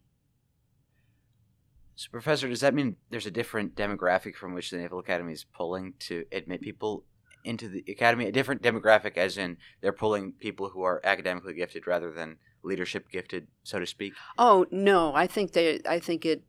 So, 1.96 2.10
Professor, 2.12 2.48
does 2.48 2.62
that 2.62 2.76
mean 2.76 2.98
there's 3.10 3.26
a 3.26 3.32
different 3.32 3.76
demographic 3.76 4.36
from 4.36 4.54
which 4.54 4.70
the 4.70 4.78
Naval 4.78 5.00
Academy 5.00 5.34
is 5.34 5.46
pulling 5.46 5.94
to 6.02 6.26
admit 6.32 6.62
people 6.62 7.06
into 7.44 7.68
the 7.68 7.84
academy? 7.90 8.28
A 8.28 8.32
different 8.32 8.62
demographic, 8.62 9.18
as 9.18 9.38
in 9.38 9.58
they're 9.82 9.92
pulling 9.92 10.34
people 10.34 10.70
who 10.70 10.84
are 10.84 11.02
academically 11.04 11.56
gifted 11.56 11.88
rather 11.88 12.12
than 12.12 12.38
leadership 12.62 13.10
gifted, 13.10 13.48
so 13.64 13.80
to 13.80 13.88
speak. 13.88 14.14
Oh 14.38 14.68
no, 14.70 15.16
I 15.16 15.26
think 15.26 15.54
they. 15.54 15.80
I 15.90 16.00
think 16.00 16.24
it. 16.24 16.44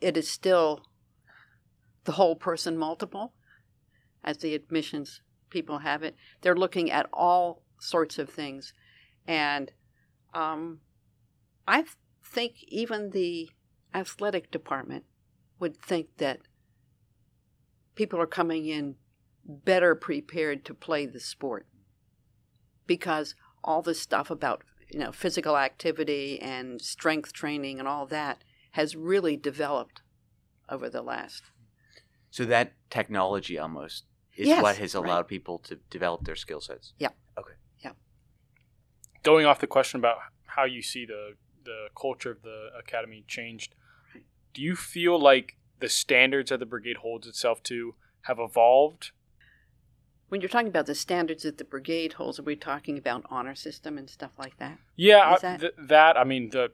It 0.00 0.16
is 0.16 0.28
still 0.28 0.82
the 2.04 2.12
whole 2.12 2.34
person 2.34 2.76
multiple, 2.76 3.32
as 4.24 4.38
the 4.38 4.54
admissions 4.56 5.20
people 5.50 5.78
have 5.78 6.02
it. 6.02 6.16
They're 6.40 6.56
looking 6.56 6.90
at 6.90 7.08
all 7.12 7.62
sorts 7.78 8.18
of 8.18 8.30
things, 8.30 8.72
and 9.26 9.70
um, 10.34 10.80
I 11.66 11.84
think 12.24 12.54
even 12.68 13.10
the 13.10 13.50
athletic 13.94 14.50
department 14.50 15.04
would 15.58 15.76
think 15.76 16.08
that 16.18 16.40
people 17.94 18.20
are 18.20 18.26
coming 18.26 18.66
in 18.66 18.94
better 19.44 19.94
prepared 19.94 20.64
to 20.64 20.74
play 20.74 21.06
the 21.06 21.20
sport 21.20 21.66
because 22.86 23.34
all 23.64 23.82
this 23.82 24.00
stuff 24.00 24.30
about 24.30 24.62
you 24.90 24.98
know 24.98 25.12
physical 25.12 25.56
activity 25.56 26.40
and 26.40 26.80
strength 26.80 27.32
training 27.32 27.78
and 27.78 27.88
all 27.88 28.06
that 28.06 28.42
has 28.72 28.96
really 28.96 29.36
developed 29.36 30.02
over 30.68 30.88
the 30.88 31.02
last 31.02 31.42
so 32.30 32.44
that 32.44 32.72
technology 32.90 33.58
almost 33.58 34.04
is 34.40 34.48
yes, 34.48 34.62
what 34.62 34.76
has 34.76 34.94
allowed 34.94 35.16
right. 35.18 35.28
people 35.28 35.58
to 35.58 35.76
develop 35.90 36.24
their 36.24 36.36
skill 36.36 36.60
sets 36.60 36.92
yeah 36.98 37.08
okay 37.38 37.54
yeah 37.84 37.92
going 39.22 39.46
off 39.46 39.60
the 39.60 39.66
question 39.66 39.98
about 40.00 40.16
how 40.46 40.64
you 40.64 40.82
see 40.82 41.04
the 41.04 41.34
the 41.64 41.88
culture 42.00 42.30
of 42.30 42.42
the 42.42 42.68
academy 42.78 43.24
changed 43.28 43.74
do 44.52 44.62
you 44.62 44.74
feel 44.76 45.20
like 45.20 45.56
the 45.78 45.88
standards 45.88 46.50
that 46.50 46.58
the 46.58 46.66
brigade 46.66 46.98
holds 46.98 47.26
itself 47.26 47.62
to 47.64 47.94
have 48.22 48.38
evolved? 48.38 49.12
When 50.28 50.40
you're 50.40 50.50
talking 50.50 50.68
about 50.68 50.86
the 50.86 50.94
standards 50.94 51.42
that 51.42 51.58
the 51.58 51.64
brigade 51.64 52.14
holds, 52.14 52.38
are 52.38 52.44
we 52.44 52.54
talking 52.56 52.96
about 52.96 53.24
honor 53.30 53.54
system 53.54 53.98
and 53.98 54.08
stuff 54.08 54.32
like 54.38 54.58
that? 54.58 54.78
Yeah, 54.96 55.34
Is 55.34 55.44
I, 55.44 55.48
that- 55.48 55.60
th- 55.60 55.74
that 55.88 56.16
I 56.16 56.24
mean 56.24 56.50
the 56.50 56.72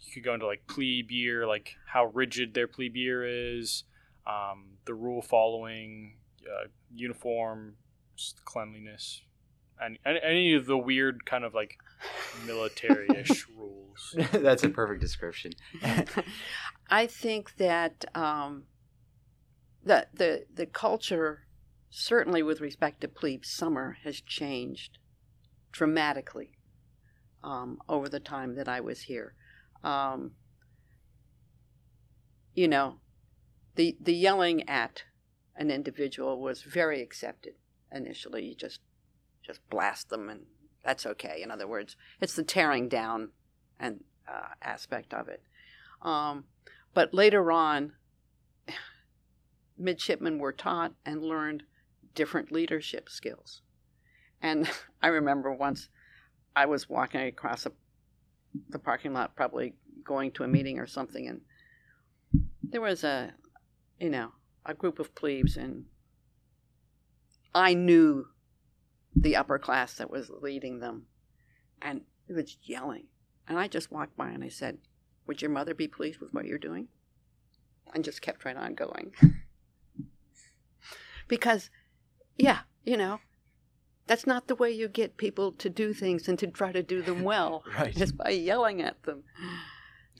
you 0.00 0.14
could 0.14 0.24
go 0.24 0.34
into 0.34 0.46
like 0.46 0.66
plebe 0.66 1.10
year, 1.10 1.46
like 1.46 1.74
how 1.86 2.06
rigid 2.06 2.54
their 2.54 2.66
plebe 2.66 2.96
year 2.96 3.24
is, 3.24 3.84
um, 4.26 4.78
the 4.86 4.94
rule 4.94 5.20
following, 5.20 6.16
uh, 6.46 6.68
uniform, 6.94 7.76
cleanliness, 8.44 9.22
and 9.80 9.98
any 10.04 10.54
of 10.54 10.66
the 10.66 10.76
weird 10.76 11.24
kind 11.24 11.44
of 11.44 11.54
like 11.54 11.78
military-ish 12.46 13.46
rules. 13.56 14.16
That's 14.32 14.64
a 14.64 14.68
perfect 14.68 15.00
description. 15.00 15.52
I 16.90 17.06
think 17.06 17.56
that 17.56 18.04
um, 18.14 18.64
the 19.84 20.06
the 20.12 20.46
the 20.52 20.66
culture, 20.66 21.46
certainly 21.90 22.42
with 22.42 22.60
respect 22.60 23.00
to 23.02 23.08
plebe 23.08 23.44
summer, 23.44 23.98
has 24.04 24.20
changed 24.20 24.98
dramatically 25.72 26.52
um, 27.42 27.78
over 27.88 28.08
the 28.08 28.20
time 28.20 28.56
that 28.56 28.68
I 28.68 28.80
was 28.80 29.02
here. 29.02 29.34
Um, 29.82 30.32
you 32.54 32.68
know, 32.68 32.96
the 33.76 33.96
the 34.00 34.14
yelling 34.14 34.68
at 34.68 35.04
an 35.60 35.70
individual 35.70 36.40
was 36.40 36.62
very 36.62 37.02
accepted 37.02 37.52
initially. 37.92 38.46
You 38.46 38.54
just 38.54 38.80
just 39.46 39.60
blast 39.68 40.08
them, 40.08 40.28
and 40.28 40.46
that's 40.84 41.06
okay. 41.06 41.42
In 41.42 41.50
other 41.50 41.68
words, 41.68 41.96
it's 42.20 42.34
the 42.34 42.42
tearing 42.42 42.88
down 42.88 43.30
and 43.78 44.02
uh, 44.26 44.48
aspect 44.62 45.12
of 45.12 45.28
it. 45.28 45.42
Um, 46.02 46.44
but 46.94 47.12
later 47.12 47.52
on, 47.52 47.92
midshipmen 49.78 50.38
were 50.38 50.52
taught 50.52 50.94
and 51.04 51.22
learned 51.22 51.64
different 52.14 52.50
leadership 52.50 53.08
skills. 53.08 53.60
And 54.40 54.68
I 55.02 55.08
remember 55.08 55.52
once 55.52 55.88
I 56.56 56.66
was 56.66 56.88
walking 56.88 57.20
across 57.20 57.66
a, 57.66 57.72
the 58.70 58.78
parking 58.78 59.12
lot, 59.12 59.36
probably 59.36 59.74
going 60.04 60.32
to 60.32 60.44
a 60.44 60.48
meeting 60.48 60.78
or 60.78 60.86
something, 60.86 61.28
and 61.28 61.42
there 62.62 62.80
was 62.80 63.04
a, 63.04 63.34
you 63.98 64.08
know, 64.08 64.32
a 64.66 64.74
group 64.74 64.98
of 64.98 65.14
plebes, 65.14 65.56
and 65.56 65.84
I 67.54 67.74
knew 67.74 68.26
the 69.14 69.36
upper 69.36 69.58
class 69.58 69.94
that 69.94 70.10
was 70.10 70.30
leading 70.30 70.80
them, 70.80 71.06
and 71.82 72.02
it 72.28 72.34
was 72.34 72.56
yelling. 72.62 73.06
And 73.48 73.58
I 73.58 73.66
just 73.66 73.90
walked 73.90 74.16
by 74.16 74.28
and 74.28 74.44
I 74.44 74.48
said, 74.48 74.78
Would 75.26 75.42
your 75.42 75.50
mother 75.50 75.74
be 75.74 75.88
pleased 75.88 76.20
with 76.20 76.32
what 76.32 76.46
you're 76.46 76.58
doing? 76.58 76.88
And 77.92 78.04
just 78.04 78.22
kept 78.22 78.44
right 78.44 78.56
on 78.56 78.74
going. 78.74 79.12
because, 81.28 81.70
yeah, 82.36 82.60
you 82.84 82.96
know, 82.96 83.18
that's 84.06 84.26
not 84.26 84.46
the 84.46 84.54
way 84.54 84.70
you 84.70 84.88
get 84.88 85.16
people 85.16 85.52
to 85.52 85.68
do 85.68 85.92
things 85.92 86.28
and 86.28 86.38
to 86.38 86.46
try 86.46 86.72
to 86.72 86.82
do 86.82 87.02
them 87.02 87.24
well. 87.24 87.64
right. 87.78 87.94
Just 87.94 88.16
by 88.16 88.30
yelling 88.30 88.82
at 88.82 89.02
them. 89.02 89.24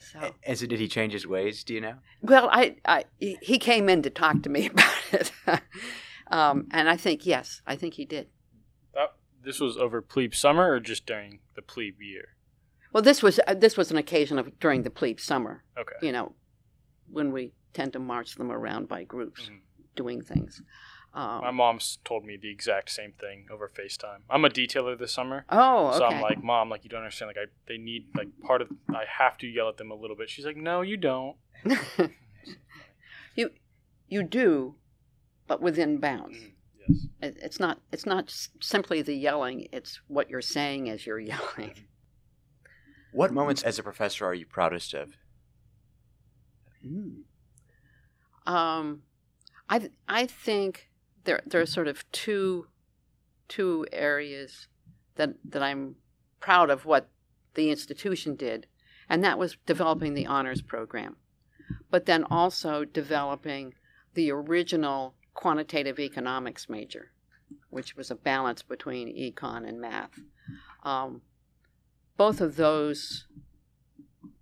So. 0.01 0.33
And 0.43 0.57
so, 0.57 0.65
did 0.65 0.79
he 0.79 0.87
change 0.87 1.13
his 1.13 1.27
ways? 1.27 1.63
Do 1.63 1.73
you 1.73 1.81
know? 1.81 1.95
Well, 2.21 2.49
I, 2.51 2.75
I 2.85 3.05
he 3.19 3.57
came 3.59 3.87
in 3.87 4.01
to 4.01 4.09
talk 4.09 4.41
to 4.43 4.49
me 4.49 4.65
about 4.71 4.93
it, 5.13 5.31
um, 6.27 6.67
and 6.71 6.89
I 6.89 6.97
think 6.97 7.25
yes, 7.25 7.61
I 7.67 7.75
think 7.75 7.93
he 7.93 8.05
did. 8.05 8.27
That, 8.93 9.13
this 9.43 9.59
was 9.59 9.77
over 9.77 10.01
plebe 10.01 10.33
summer 10.33 10.71
or 10.71 10.79
just 10.79 11.05
during 11.05 11.39
the 11.55 11.61
plebe 11.61 12.01
year? 12.01 12.29
Well, 12.93 13.03
this 13.03 13.21
was 13.23 13.39
uh, 13.47 13.53
this 13.53 13.77
was 13.77 13.91
an 13.91 13.97
occasion 13.97 14.37
of 14.39 14.59
during 14.59 14.83
the 14.83 14.89
plebe 14.89 15.19
summer. 15.19 15.63
Okay. 15.77 15.93
You 16.01 16.11
know, 16.11 16.33
when 17.09 17.31
we 17.31 17.53
tend 17.73 17.93
to 17.93 17.99
march 17.99 18.35
them 18.35 18.51
around 18.51 18.87
by 18.87 19.03
groups, 19.03 19.43
Mhm. 19.43 19.59
doing 19.95 20.21
things. 20.21 20.61
Um, 21.13 21.41
My 21.41 21.51
mom's 21.51 21.97
told 22.05 22.23
me 22.23 22.37
the 22.41 22.49
exact 22.49 22.89
same 22.89 23.11
thing 23.11 23.47
over 23.51 23.67
FaceTime. 23.69 24.19
I'm 24.29 24.45
a 24.45 24.49
detailer 24.49 24.97
this 24.97 25.11
summer. 25.11 25.45
oh, 25.49 25.87
okay. 25.87 25.97
So 25.97 26.05
I'm 26.05 26.21
like, 26.21 26.41
Mom, 26.41 26.69
like 26.69 26.83
you 26.85 26.89
don't 26.89 27.01
understand. 27.01 27.27
Like 27.29 27.37
I, 27.37 27.45
they 27.67 27.77
need 27.77 28.05
like 28.15 28.29
part 28.41 28.61
of. 28.61 28.69
I 28.89 29.03
have 29.19 29.37
to 29.39 29.47
yell 29.47 29.67
at 29.67 29.75
them 29.77 29.91
a 29.91 29.95
little 29.95 30.15
bit. 30.15 30.29
She's 30.29 30.45
like, 30.45 30.55
No, 30.55 30.81
you 30.81 30.95
don't. 30.97 31.35
you 33.35 33.49
you 34.07 34.23
do, 34.23 34.75
but 35.47 35.61
within 35.61 35.97
bounds. 35.99 36.37
Mhm. 36.37 36.51
Yes. 36.87 37.07
It, 37.21 37.37
it's 37.41 37.59
not 37.59 37.79
it's 37.91 38.05
not 38.05 38.33
simply 38.61 39.01
the 39.01 39.13
yelling; 39.15 39.67
it's 39.73 39.99
what 40.07 40.29
you're 40.29 40.41
saying 40.41 40.89
as 40.89 41.05
you're 41.05 41.19
yelling. 41.33 41.73
What 43.11 43.33
moments 43.33 43.63
as 43.63 43.77
a 43.77 43.83
professor 43.83 44.25
are 44.25 44.33
you 44.33 44.45
proudest 44.45 44.93
of? 44.93 45.17
Um, 48.47 49.03
I 49.69 49.79
th- 49.79 49.91
I 50.07 50.25
think 50.25 50.89
there 51.23 51.41
there 51.45 51.61
are 51.61 51.65
sort 51.65 51.87
of 51.87 52.09
two 52.11 52.67
two 53.47 53.85
areas 53.91 54.67
that 55.15 55.31
that 55.45 55.61
I'm 55.61 55.95
proud 56.39 56.69
of 56.69 56.85
what 56.85 57.09
the 57.53 57.69
institution 57.69 58.35
did, 58.35 58.67
and 59.09 59.23
that 59.23 59.37
was 59.37 59.57
developing 59.65 60.13
the 60.13 60.25
honors 60.25 60.61
program, 60.61 61.17
but 61.89 62.05
then 62.05 62.23
also 62.23 62.85
developing 62.85 63.73
the 64.13 64.31
original 64.31 65.15
quantitative 65.33 65.99
economics 65.99 66.69
major, 66.69 67.11
which 67.69 67.95
was 67.95 68.09
a 68.11 68.15
balance 68.15 68.61
between 68.63 69.07
econ 69.07 69.67
and 69.67 69.79
math. 69.79 70.19
Um, 70.83 71.21
both 72.17 72.41
of 72.41 72.55
those 72.55 73.27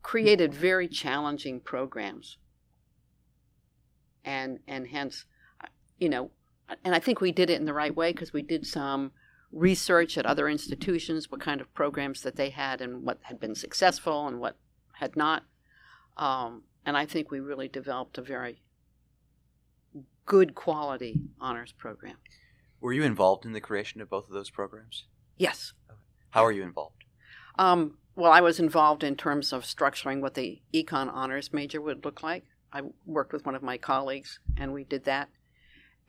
created 0.01 0.53
very 0.53 0.87
challenging 0.87 1.59
programs 1.59 2.37
and 4.23 4.59
and 4.67 4.87
hence 4.87 5.25
you 5.97 6.09
know 6.09 6.31
and 6.83 6.95
i 6.95 6.99
think 6.99 7.21
we 7.21 7.31
did 7.31 7.49
it 7.49 7.59
in 7.59 7.65
the 7.65 7.73
right 7.73 7.95
way 7.95 8.11
because 8.11 8.33
we 8.33 8.41
did 8.41 8.65
some 8.65 9.11
research 9.51 10.17
at 10.17 10.25
other 10.25 10.47
institutions 10.47 11.31
what 11.31 11.41
kind 11.41 11.61
of 11.61 11.73
programs 11.73 12.21
that 12.21 12.35
they 12.35 12.49
had 12.49 12.81
and 12.81 13.03
what 13.03 13.17
had 13.23 13.39
been 13.39 13.55
successful 13.55 14.27
and 14.27 14.39
what 14.39 14.55
had 14.93 15.15
not 15.15 15.43
um, 16.17 16.63
and 16.85 16.95
i 16.97 17.05
think 17.05 17.31
we 17.31 17.39
really 17.39 17.67
developed 17.67 18.17
a 18.17 18.21
very 18.21 18.61
good 20.25 20.53
quality 20.53 21.19
honors 21.41 21.71
program 21.71 22.17
Were 22.79 22.93
you 22.93 23.03
involved 23.03 23.45
in 23.45 23.53
the 23.53 23.61
creation 23.61 24.01
of 24.01 24.09
both 24.09 24.27
of 24.27 24.33
those 24.33 24.49
programs? 24.51 25.05
yes 25.37 25.73
How 26.31 26.45
are 26.45 26.51
you 26.51 26.61
involved? 26.63 27.03
Um, 27.57 27.97
well, 28.15 28.31
I 28.31 28.41
was 28.41 28.59
involved 28.59 29.03
in 29.03 29.15
terms 29.15 29.51
of 29.51 29.63
structuring 29.63 30.21
what 30.21 30.35
the 30.35 30.61
econ 30.73 31.09
honors 31.11 31.51
major 31.51 31.81
would 31.81 32.05
look 32.05 32.21
like. 32.21 32.45
I 32.71 32.81
worked 33.05 33.33
with 33.33 33.45
one 33.45 33.55
of 33.55 33.63
my 33.63 33.77
colleagues, 33.77 34.39
and 34.57 34.71
we 34.73 34.83
did 34.83 35.05
that. 35.05 35.29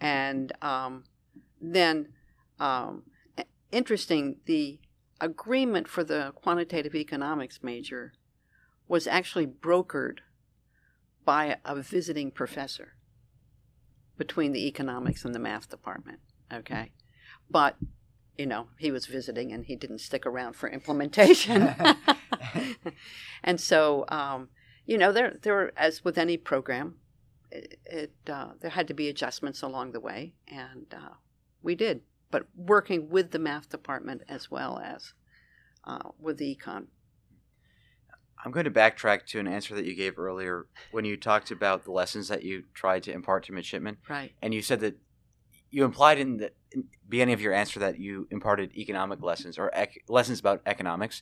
And 0.00 0.52
um, 0.62 1.04
then, 1.60 2.08
um, 2.58 3.04
interesting, 3.70 4.36
the 4.46 4.78
agreement 5.20 5.88
for 5.88 6.02
the 6.02 6.32
quantitative 6.34 6.94
economics 6.94 7.60
major 7.62 8.12
was 8.88 9.06
actually 9.06 9.46
brokered 9.46 10.18
by 11.24 11.58
a 11.64 11.76
visiting 11.76 12.30
professor 12.30 12.94
between 14.16 14.52
the 14.52 14.66
economics 14.66 15.24
and 15.24 15.34
the 15.34 15.38
math 15.38 15.68
department. 15.68 16.20
Okay, 16.52 16.92
but 17.50 17.76
you 18.40 18.46
know, 18.46 18.68
he 18.78 18.90
was 18.90 19.04
visiting 19.04 19.52
and 19.52 19.66
he 19.66 19.76
didn't 19.76 19.98
stick 19.98 20.24
around 20.24 20.54
for 20.54 20.66
implementation. 20.70 21.74
and 23.44 23.60
so, 23.60 24.06
um, 24.08 24.48
you 24.86 24.96
know, 24.96 25.12
there, 25.12 25.36
there 25.42 25.78
as 25.78 26.04
with 26.04 26.16
any 26.16 26.38
program, 26.38 26.96
it, 27.50 27.78
it 27.84 28.12
uh, 28.28 28.52
there 28.60 28.70
had 28.70 28.88
to 28.88 28.94
be 28.94 29.08
adjustments 29.08 29.62
along 29.62 29.92
the 29.92 30.00
way, 30.00 30.34
and 30.48 30.86
uh, 30.92 31.14
we 31.62 31.74
did. 31.74 32.02
But 32.30 32.46
working 32.56 33.08
with 33.10 33.32
the 33.32 33.38
math 33.38 33.68
department 33.68 34.22
as 34.28 34.50
well 34.50 34.78
as 34.78 35.14
uh, 35.84 36.10
with 36.18 36.38
the 36.38 36.56
econ. 36.56 36.86
I'm 38.42 38.52
going 38.52 38.64
to 38.64 38.70
backtrack 38.70 39.26
to 39.26 39.40
an 39.40 39.46
answer 39.46 39.74
that 39.74 39.84
you 39.84 39.94
gave 39.94 40.18
earlier 40.18 40.66
when 40.92 41.04
you 41.04 41.16
talked 41.16 41.50
about 41.50 41.84
the 41.84 41.90
lessons 41.92 42.28
that 42.28 42.42
you 42.42 42.64
tried 42.72 43.02
to 43.02 43.12
impart 43.12 43.44
to 43.44 43.52
midshipmen, 43.52 43.98
Right. 44.08 44.32
and 44.40 44.54
you 44.54 44.62
said 44.62 44.80
that 44.80 44.96
you 45.70 45.84
implied 45.84 46.18
in 46.18 46.38
the 46.38 46.52
in 46.72 46.84
beginning 47.08 47.34
of 47.34 47.40
your 47.40 47.52
answer 47.52 47.80
that 47.80 47.98
you 47.98 48.28
imparted 48.30 48.72
economic 48.76 49.20
lessons 49.22 49.58
or 49.58 49.70
ec- 49.74 50.04
lessons 50.08 50.40
about 50.40 50.62
economics. 50.66 51.20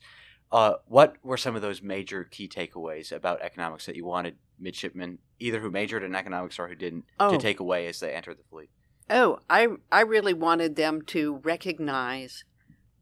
Uh, 0.50 0.74
what 0.86 1.16
were 1.22 1.36
some 1.36 1.54
of 1.56 1.62
those 1.62 1.82
major 1.82 2.24
key 2.24 2.48
takeaways 2.48 3.12
about 3.12 3.42
economics 3.42 3.84
that 3.86 3.96
you 3.96 4.04
wanted 4.06 4.36
midshipmen, 4.58 5.18
either 5.38 5.60
who 5.60 5.70
majored 5.70 6.02
in 6.02 6.14
economics 6.14 6.58
or 6.58 6.68
who 6.68 6.74
didn't, 6.74 7.04
Oh. 7.20 7.30
to 7.30 7.38
take 7.38 7.60
away 7.60 7.86
as 7.86 8.00
they 8.00 8.14
entered 8.14 8.38
the 8.38 8.44
fleet? 8.44 8.70
Oh, 9.10 9.40
I 9.48 9.68
I 9.92 10.00
really 10.02 10.34
wanted 10.34 10.76
them 10.76 11.02
to 11.06 11.36
recognize 11.44 12.44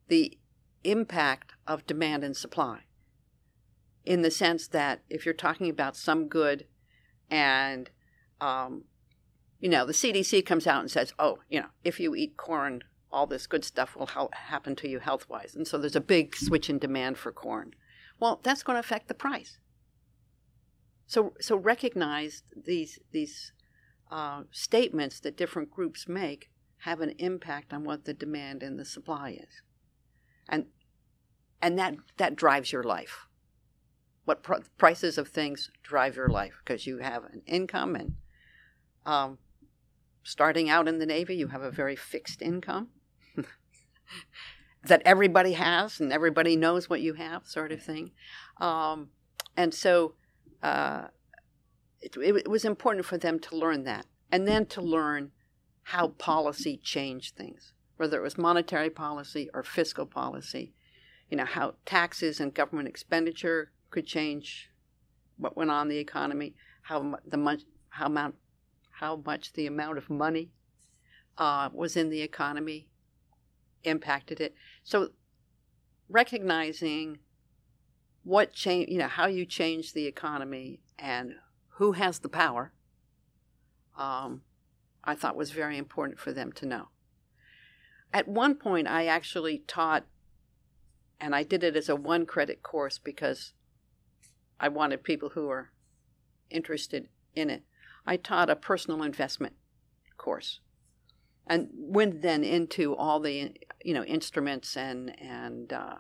the 0.09 0.39
impact 0.85 1.53
of 1.67 1.87
demand 1.87 2.23
and 2.25 2.37
supply. 2.37 2.81
In 4.05 4.23
the 4.23 4.31
sense 4.31 4.69
that 4.69 5.03
if 5.11 5.25
you're 5.25 5.35
talking 5.35 5.69
about 5.69 5.97
some 5.97 6.29
good, 6.29 6.67
and 7.29 7.91
um, 8.41 8.85
you 9.59 9.69
know 9.69 9.85
the 9.87 9.93
CDC 9.93 10.45
comes 10.47 10.67
out 10.67 10.81
and 10.81 10.91
says, 10.91 11.13
oh, 11.19 11.39
you 11.49 11.61
know, 11.61 11.69
if 11.83 11.99
you 11.99 12.15
eat 12.15 12.37
corn, 12.37 12.83
all 13.13 13.27
this 13.27 13.47
good 13.47 13.65
stuff 13.65 13.97
will 13.97 14.11
happen 14.33 14.77
to 14.77 14.89
you 14.89 14.99
health 14.99 15.29
wise, 15.29 15.55
and 15.55 15.67
so 15.67 15.79
there's 15.79 15.97
a 15.97 16.01
big 16.01 16.35
switch 16.37 16.69
in 16.69 16.79
demand 16.79 17.19
for 17.19 17.33
corn. 17.33 17.73
Well, 18.19 18.41
that's 18.43 18.63
going 18.63 18.77
to 18.77 18.81
affect 18.81 19.09
the 19.09 19.15
price. 19.15 19.59
So 21.07 21.35
so 21.41 21.57
recognize 21.57 22.43
these 22.55 22.99
these 23.13 23.53
uh, 24.11 24.43
statements 24.51 25.21
that 25.21 25.37
different 25.37 25.71
groups 25.71 26.09
make 26.09 26.51
have 26.79 27.01
an 27.01 27.15
impact 27.19 27.73
on 27.73 27.85
what 27.85 28.05
the 28.05 28.15
demand 28.15 28.63
and 28.63 28.79
the 28.79 28.85
supply 28.85 29.31
is, 29.31 29.63
and 30.49 30.67
and 31.63 31.79
that 31.79 31.95
that 32.17 32.37
drives 32.37 32.73
your 32.73 32.83
life. 32.83 33.27
What 34.25 34.43
pr- 34.43 34.67
prices 34.77 35.19
of 35.19 35.29
things 35.29 35.71
drive 35.85 36.17
your 36.17 36.29
life 36.29 36.61
because 36.65 36.87
you 36.87 36.99
have 36.99 37.25
an 37.25 37.43
income 37.47 37.95
and 37.95 38.17
um, 39.05 39.39
starting 40.27 40.69
out 40.69 40.89
in 40.89 40.99
the 40.99 41.07
Navy, 41.07 41.37
you 41.37 41.49
have 41.49 41.63
a 41.63 41.71
very 41.71 41.95
fixed 41.95 42.43
income 42.43 42.89
that 44.85 45.01
everybody 45.05 45.53
has 45.53 46.01
and 46.01 46.13
everybody 46.13 46.57
knows 46.57 46.91
what 46.91 47.01
you 47.01 47.15
have, 47.15 47.47
sort 47.47 47.71
of 47.71 47.81
thing. 47.81 48.11
Um, 48.61 49.11
and 49.57 49.73
so 49.73 50.15
uh, 50.65 51.05
it, 52.01 52.17
it 52.17 52.49
was 52.49 52.65
important 52.65 53.07
for 53.07 53.17
them 53.17 53.39
to 53.39 53.57
learn 53.57 53.85
that 53.85 54.07
and 54.33 54.49
then 54.49 54.67
to 54.67 54.81
learn 54.83 55.31
how 55.85 56.09
policy 56.09 56.77
changed 56.77 57.37
things, 57.37 57.73
whether 57.97 58.19
it 58.19 58.23
was 58.23 58.37
monetary 58.37 58.91
policy 58.91 59.49
or 59.55 59.63
fiscal 59.63 60.07
policy. 60.07 60.75
You 61.31 61.37
know, 61.37 61.45
how 61.45 61.75
taxes 61.85 62.41
and 62.41 62.53
government 62.53 62.89
expenditure 62.89 63.71
could 63.91 64.07
change 64.07 64.71
what 65.37 65.57
went 65.57 65.71
on 65.71 65.83
in 65.83 65.89
the 65.91 65.99
economy, 65.99 66.57
how 66.83 67.15
the 67.25 67.63
how 67.91 68.07
amount, 68.07 68.35
how 69.01 69.23
much 69.27 69.53
the 69.53 69.67
amount 69.67 69.99
of 69.99 70.09
money 70.09 70.51
uh, 71.37 71.69
was 71.73 71.97
in 71.97 72.09
the 72.09 72.23
economy 72.23 72.89
impacted 73.85 74.41
it. 74.41 74.55
So 74.85 75.11
recognizing 76.09 77.19
what 78.25 78.53
change, 78.53 78.89
you 78.91 78.99
know, 78.99 79.09
how 79.09 79.27
you 79.27 79.45
change 79.45 79.93
the 79.93 80.07
economy 80.07 80.81
and 80.99 81.35
who 81.75 81.93
has 81.93 82.21
the 82.21 82.29
power, 82.29 82.73
um, 83.99 84.43
I 85.05 85.15
thought 85.15 85.37
was 85.37 85.51
very 85.51 85.77
important 85.77 86.19
for 86.19 86.33
them 86.33 86.51
to 86.53 86.67
know. 86.67 86.89
At 88.15 88.27
one 88.27 88.55
point, 88.55 88.89
I 88.89 89.07
actually 89.07 89.59
taught, 89.67 90.07
and 91.21 91.35
I 91.35 91.43
did 91.43 91.63
it 91.63 91.77
as 91.77 91.91
a 91.91 91.97
one 91.97 92.25
credit 92.25 92.63
course 92.63 92.99
because 92.99 93.53
I 94.59 94.69
wanted 94.69 95.05
people 95.05 95.31
who 95.31 95.49
were 95.49 95.71
interested 96.51 97.09
in 97.35 97.51
it. 97.51 97.63
I 98.07 98.17
taught 98.17 98.51
a 98.51 98.57
personal 98.57 99.03
investment 99.03 99.55
course 100.17 100.61
and 101.47 101.69
went 101.73 102.23
then 102.23 102.45
into 102.45 102.95
all 102.95 103.21
the 103.21 103.53
you 103.85 103.95
know 103.95 104.05
instruments 104.05 104.77
and 104.77 105.19
and 105.21 105.73
uh, 105.73 105.97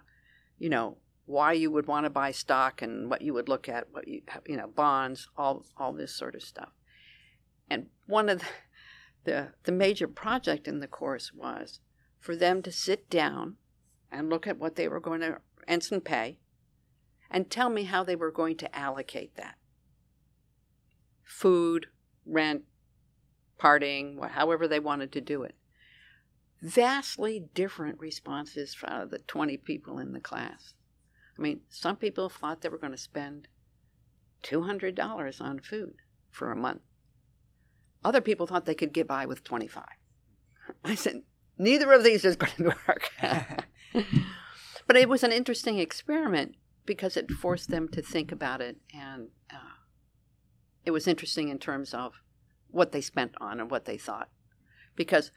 you 0.58 0.68
know 0.68 0.98
why 1.26 1.52
you 1.52 1.70
would 1.70 1.86
want 1.86 2.04
to 2.04 2.10
buy 2.10 2.30
stock 2.30 2.80
and 2.82 3.10
what 3.10 3.22
you 3.22 3.34
would 3.34 3.48
look 3.48 3.68
at 3.68 3.88
what 3.90 4.06
you 4.06 4.22
you 4.46 4.56
know 4.56 4.68
bonds 4.68 5.28
all 5.36 5.64
all 5.76 5.92
this 5.92 6.14
sort 6.14 6.34
of 6.34 6.42
stuff. 6.42 6.70
And 7.68 7.86
one 8.06 8.28
of 8.28 8.40
the 8.40 8.46
the, 9.26 9.48
the 9.64 9.72
major 9.72 10.08
project 10.08 10.66
in 10.66 10.80
the 10.80 10.86
course 10.86 11.32
was 11.34 11.80
for 12.18 12.34
them 12.34 12.62
to 12.62 12.72
sit 12.72 13.10
down 13.10 13.56
and 14.10 14.30
look 14.30 14.46
at 14.46 14.58
what 14.58 14.76
they 14.76 14.88
were 14.88 15.00
going 15.00 15.20
to 15.20 15.38
ensign 15.68 16.00
pay 16.00 16.38
and 17.28 17.50
tell 17.50 17.68
me 17.68 17.82
how 17.82 18.02
they 18.04 18.16
were 18.16 18.30
going 18.30 18.56
to 18.56 18.76
allocate 18.76 19.34
that. 19.36 19.56
Food 21.24 21.88
rent 22.26 22.62
partying, 23.58 24.28
however 24.30 24.68
they 24.68 24.80
wanted 24.80 25.12
to 25.12 25.20
do 25.20 25.42
it. 25.42 25.54
Vastly 26.62 27.44
different 27.54 27.98
responses 27.98 28.74
from 28.74 29.08
the 29.08 29.18
20 29.18 29.56
people 29.58 29.98
in 29.98 30.12
the 30.12 30.20
class. 30.20 30.74
I 31.38 31.42
mean, 31.42 31.60
some 31.68 31.96
people 31.96 32.28
thought 32.28 32.62
they 32.62 32.68
were 32.68 32.78
going 32.78 32.92
to 32.92 32.98
spend 32.98 33.48
$200 34.42 35.40
on 35.40 35.58
food 35.60 35.94
for 36.30 36.50
a 36.50 36.56
month. 36.56 36.80
Other 38.04 38.20
people 38.20 38.46
thought 38.46 38.64
they 38.64 38.74
could 38.74 38.92
get 38.92 39.08
by 39.08 39.26
with 39.26 39.44
25. 39.44 39.84
I 40.84 40.94
said, 40.94 41.22
neither 41.58 41.92
of 41.92 42.04
these 42.04 42.24
is 42.24 42.36
going 42.36 42.52
to 42.56 42.76
work. 42.86 43.10
but 44.86 44.96
it 44.96 45.08
was 45.08 45.22
an 45.22 45.32
interesting 45.32 45.78
experiment 45.78 46.54
because 46.84 47.16
it 47.16 47.30
forced 47.30 47.68
them 47.68 47.88
to 47.88 48.00
think 48.00 48.30
about 48.30 48.60
it 48.60 48.76
and 48.94 49.28
uh, 49.52 49.76
it 50.86 50.92
was 50.92 51.08
interesting 51.08 51.48
in 51.48 51.58
terms 51.58 51.92
of 51.92 52.22
what 52.70 52.92
they 52.92 53.00
spent 53.00 53.34
on 53.40 53.60
and 53.60 53.70
what 53.70 53.84
they 53.84 53.98
thought. 53.98 54.28
Because 54.94 55.32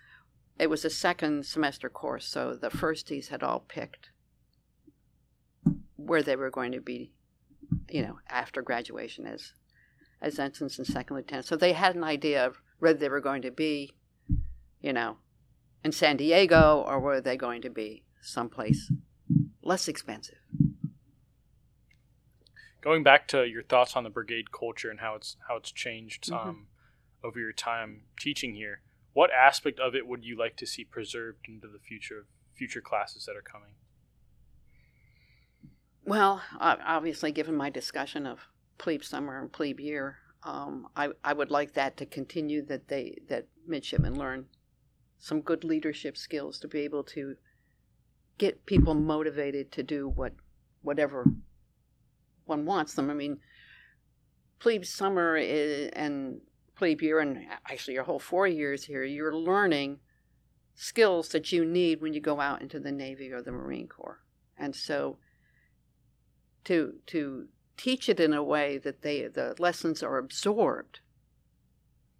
it 0.58 0.70
was 0.70 0.86
a 0.86 0.90
second 0.90 1.46
semester 1.46 1.90
course, 1.90 2.26
so 2.26 2.56
the 2.56 2.70
firsties 2.70 3.30
had 3.30 3.44
all 3.44 3.60
picked 3.60 4.12
where 5.96 6.24
they 6.24 6.36
were 6.36 6.50
going 6.50 6.72
to 6.72 6.80
be, 6.80 7.12
you 7.90 8.02
know, 8.02 8.20
after 8.30 8.62
graduation 8.62 9.26
as 9.26 9.54
as 10.22 10.38
ensigns 10.38 10.78
and 10.78 10.88
second 10.88 11.16
lieutenants. 11.16 11.48
So 11.48 11.56
they 11.56 11.74
had 11.74 11.96
an 11.96 12.04
idea 12.04 12.46
of 12.46 12.62
whether 12.80 13.00
they 13.00 13.10
were 13.10 13.22
going 13.22 13.42
to 13.44 13.52
be, 13.52 13.96
you 14.82 14.92
know, 14.92 15.18
in 15.84 15.92
San 15.94 16.18
Diego 16.18 16.84
or 16.86 17.00
were 17.00 17.22
they 17.22 17.38
going 17.38 17.62
to 17.62 17.70
be 17.70 18.04
someplace 18.22 18.92
less 19.64 19.88
expensive. 19.88 20.40
Going 22.82 23.04
back 23.04 23.28
to 23.30 23.46
your 23.46 23.64
thoughts 23.64 23.96
on 23.96 24.04
the 24.04 24.10
brigade 24.10 24.52
culture 24.52 24.90
and 24.90 25.00
how 25.00 25.16
it's 25.16 25.36
how 25.48 25.58
it's 25.58 25.72
changed, 25.72 26.30
mm-hmm. 26.30 26.50
um, 26.50 26.68
over 27.24 27.40
your 27.40 27.52
time 27.52 28.04
teaching 28.18 28.56
here, 28.56 28.82
what 29.14 29.32
aspect 29.32 29.80
of 29.80 29.96
it 29.96 30.08
would 30.08 30.24
you 30.24 30.38
like 30.38 30.56
to 30.58 30.66
see 30.66 30.84
preserved 30.84 31.48
into 31.48 31.68
the 31.68 31.80
future 31.80 32.26
future 32.56 32.82
classes 32.82 33.26
that 33.26 33.36
are 33.36 33.42
coming? 33.42 33.72
Well, 36.06 36.42
obviously, 36.60 37.32
given 37.32 37.56
my 37.56 37.70
discussion 37.70 38.26
of 38.26 38.40
plebe 38.78 39.04
summer 39.04 39.40
and 39.40 39.52
plebe 39.52 39.80
year, 39.80 40.18
um, 40.44 40.88
I, 40.96 41.10
I 41.24 41.34
would 41.34 41.52
like 41.52 41.74
that 41.74 41.98
to 41.98 42.06
continue. 42.06 42.66
That 42.66 42.88
they 42.88 43.18
that 43.28 43.48
midshipmen 43.68 44.18
learn 44.18 44.46
some 45.20 45.42
good 45.42 45.64
leadership 45.64 46.18
skills 46.18 46.58
to 46.60 46.68
be 46.68 46.80
able 46.80 47.04
to 47.04 47.36
get 48.38 48.66
people 48.66 48.94
motivated 48.94 49.72
to 49.74 49.84
do 49.84 50.08
what 50.08 50.34
whatever 50.82 51.26
one 52.50 52.66
wants 52.66 52.96
them. 52.96 53.10
I 53.10 53.14
mean, 53.14 53.40
plebe 54.60 54.84
summer 54.84 55.38
is, 55.38 55.90
and 55.94 56.42
plebe 56.76 57.02
year 57.02 57.20
and 57.20 57.46
actually 57.70 57.94
your 57.94 58.04
whole 58.04 58.20
four 58.20 58.48
years 58.48 58.84
here, 58.84 59.04
you're 59.04 59.36
learning 59.36 60.00
skills 60.76 61.30
that 61.30 61.52
you 61.52 61.66
need 61.66 62.02
when 62.02 62.14
you 62.14 62.22
go 62.22 62.40
out 62.40 62.62
into 62.62 62.80
the 62.80 62.92
Navy 62.92 63.32
or 63.32 63.42
the 63.42 63.52
Marine 63.52 63.88
Corps. 63.88 64.22
And 64.58 64.76
so 64.76 65.18
to 66.66 66.94
to 67.08 67.48
teach 67.78 68.10
it 68.10 68.20
in 68.20 68.34
a 68.34 68.44
way 68.44 68.78
that 68.78 69.02
they 69.02 69.28
the 69.28 69.56
lessons 69.60 70.04
are 70.04 70.18
absorbed 70.18 71.00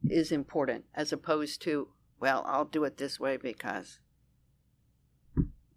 is 0.10 0.32
important 0.32 0.86
as 0.96 1.12
opposed 1.12 1.62
to, 1.62 1.90
well, 2.20 2.44
I'll 2.48 2.66
do 2.66 2.86
it 2.86 2.98
this 2.98 3.20
way 3.20 3.36
because 3.36 4.00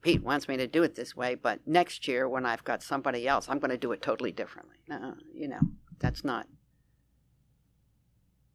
Pete 0.02 0.22
wants 0.22 0.48
me 0.48 0.56
to 0.56 0.66
do 0.66 0.82
it 0.82 0.96
this 0.96 1.16
way, 1.16 1.36
but 1.36 1.60
next 1.66 2.08
year 2.08 2.28
when 2.28 2.44
I've 2.44 2.64
got 2.64 2.82
somebody 2.82 3.28
else, 3.28 3.48
I'm 3.48 3.60
going 3.60 3.70
to 3.70 3.78
do 3.78 3.92
it 3.92 4.02
totally 4.02 4.32
differently. 4.32 4.76
No, 4.88 5.14
you 5.32 5.48
know, 5.48 5.60
that's 6.00 6.24
not 6.24 6.46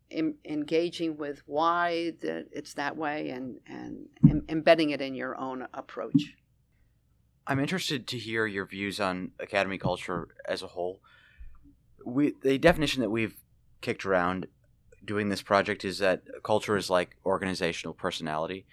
in, 0.10 0.36
engaging 0.46 1.18
with 1.18 1.42
why 1.46 2.14
the, 2.22 2.48
it's 2.52 2.74
that 2.74 2.98
way 2.98 3.30
and, 3.30 3.60
and 3.66 4.08
em, 4.30 4.44
embedding 4.50 4.92
it 4.92 5.02
in 5.02 5.16
your 5.16 5.38
own 5.38 5.68
approach. 5.74 6.36
I'm 7.46 7.60
interested 7.60 8.08
to 8.08 8.18
hear 8.18 8.46
your 8.46 8.66
views 8.66 9.00
on 9.00 9.32
academy 9.40 9.78
culture 9.78 10.28
as 10.46 10.62
a 10.62 10.68
whole. 10.68 11.00
We, 12.06 12.34
the 12.42 12.58
definition 12.58 13.02
that 13.02 13.10
we've 13.10 13.36
kicked 13.80 14.06
around 14.06 14.48
doing 15.04 15.30
this 15.30 15.42
project 15.42 15.86
is 15.86 16.00
that 16.00 16.24
culture 16.44 16.76
is 16.76 16.90
like 16.90 17.16
organizational 17.26 17.94
personality. 17.94 18.66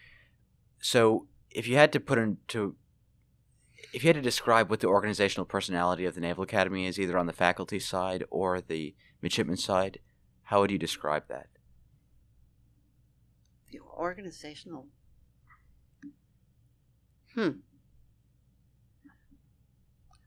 So, 0.80 1.28
if 1.54 1.68
you 1.68 1.76
had 1.76 1.92
to 1.92 2.00
put 2.00 2.18
into 2.18 2.74
if 3.92 4.02
you 4.02 4.08
had 4.08 4.16
to 4.16 4.22
describe 4.22 4.70
what 4.70 4.80
the 4.80 4.88
organizational 4.88 5.46
personality 5.46 6.04
of 6.04 6.14
the 6.14 6.20
Naval 6.20 6.42
Academy 6.42 6.86
is, 6.86 6.98
either 6.98 7.16
on 7.16 7.26
the 7.26 7.32
faculty 7.32 7.78
side 7.78 8.24
or 8.28 8.60
the 8.60 8.94
midshipman 9.22 9.56
side, 9.56 10.00
how 10.44 10.60
would 10.60 10.70
you 10.72 10.78
describe 10.78 11.28
that? 11.28 11.46
The 13.70 13.78
organizational. 13.80 14.88
Hmm. 17.34 17.50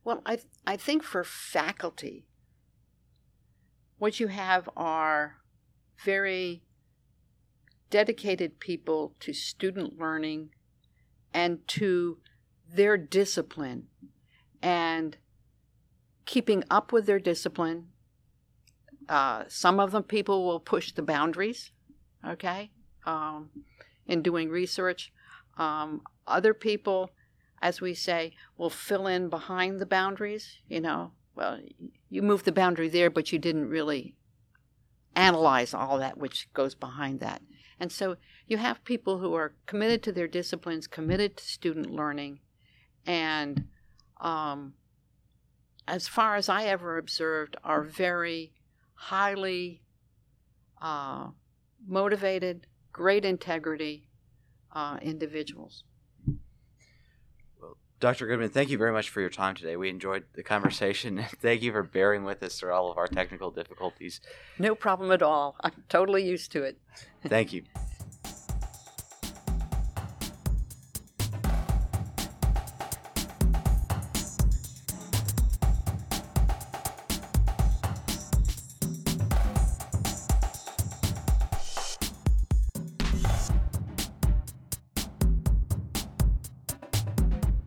Well, 0.04 0.22
I, 0.26 0.39
I 0.66 0.78
think 0.78 1.04
for 1.04 1.26
faculty, 1.26 2.26
what 3.97 4.20
you 4.20 4.28
have 4.28 4.70
are 4.78 5.38
very 6.06 6.64
dedicated 7.89 8.60
people 8.60 9.16
to 9.20 9.34
student 9.34 9.97
learning 9.99 10.52
and 11.38 11.68
to 11.68 12.18
their 12.74 12.98
discipline 12.98 13.88
and 14.62 15.18
keeping 16.26 16.64
up 16.70 16.92
with 16.92 17.06
their 17.06 17.20
discipline 17.20 17.88
uh, 19.10 19.44
some 19.48 19.80
of 19.80 19.92
them 19.92 20.04
people 20.04 20.46
will 20.46 20.60
push 20.60 20.92
the 20.92 21.02
boundaries, 21.02 21.72
okay, 22.26 22.72
um, 23.06 23.50
in 24.06 24.22
doing 24.22 24.50
research. 24.50 25.14
Um, 25.58 26.02
other 26.28 26.54
people, 26.54 27.12
as 27.62 27.80
we 27.80 27.94
say, 27.94 28.34
will 28.58 28.70
fill 28.70 29.08
in 29.08 29.30
behind 29.30 29.80
the 29.80 29.86
boundaries. 29.86 30.60
You 30.68 30.82
know, 30.82 31.12
well, 31.36 31.60
you 32.10 32.22
moved 32.22 32.46
the 32.46 32.52
boundary 32.52 32.90
there, 32.90 33.10
but 33.10 33.32
you 33.32 33.40
didn't 33.40 33.70
really 33.70 34.16
analyze 35.16 35.74
all 35.74 35.98
that 36.00 36.18
which 36.18 36.52
goes 36.54 36.76
behind 36.76 37.20
that. 37.22 37.42
And 37.80 37.92
so 37.92 38.18
you 38.48 38.58
have 38.58 38.84
people 38.84 39.20
who 39.20 39.34
are 39.36 39.54
committed 39.66 40.02
to 40.04 40.12
their 40.12 40.28
disciplines, 40.28 40.88
committed 40.88 41.38
to 41.38 41.44
student 41.44 41.92
learning, 41.92 42.40
and 43.06 43.68
um, 44.20 44.74
as 45.88 46.08
far 46.08 46.36
as 46.36 46.50
I 46.50 46.66
ever 46.66 46.98
observed, 46.98 47.56
are 47.64 47.82
very 47.82 48.52
highly 48.94 49.82
uh, 50.82 51.28
motivated, 51.88 52.68
great 52.92 53.24
integrity 53.24 54.08
uh, 54.74 54.98
individuals. 55.02 55.84
Well, 57.60 57.78
Dr. 58.00 58.28
Goodman, 58.28 58.50
thank 58.50 58.70
you 58.70 58.78
very 58.78 58.92
much 58.92 59.10
for 59.10 59.22
your 59.22 59.30
time 59.30 59.56
today. 59.56 59.78
We 59.78 59.90
enjoyed 59.90 60.26
the 60.34 60.44
conversation. 60.44 61.24
thank 61.42 61.62
you 61.62 61.72
for 61.72 61.84
bearing 61.84 62.24
with 62.24 62.44
us 62.44 62.60
through 62.60 62.74
all 62.74 62.92
of 62.92 62.98
our 62.98 63.08
technical 63.08 63.50
difficulties. 63.50 64.20
No 64.60 64.76
problem 64.76 65.12
at 65.12 65.22
all. 65.22 65.56
I'm 65.62 65.84
totally 65.88 66.28
used 66.28 66.52
to 66.52 66.64
it. 66.64 66.78
Thank 67.28 67.52
you. 67.54 67.64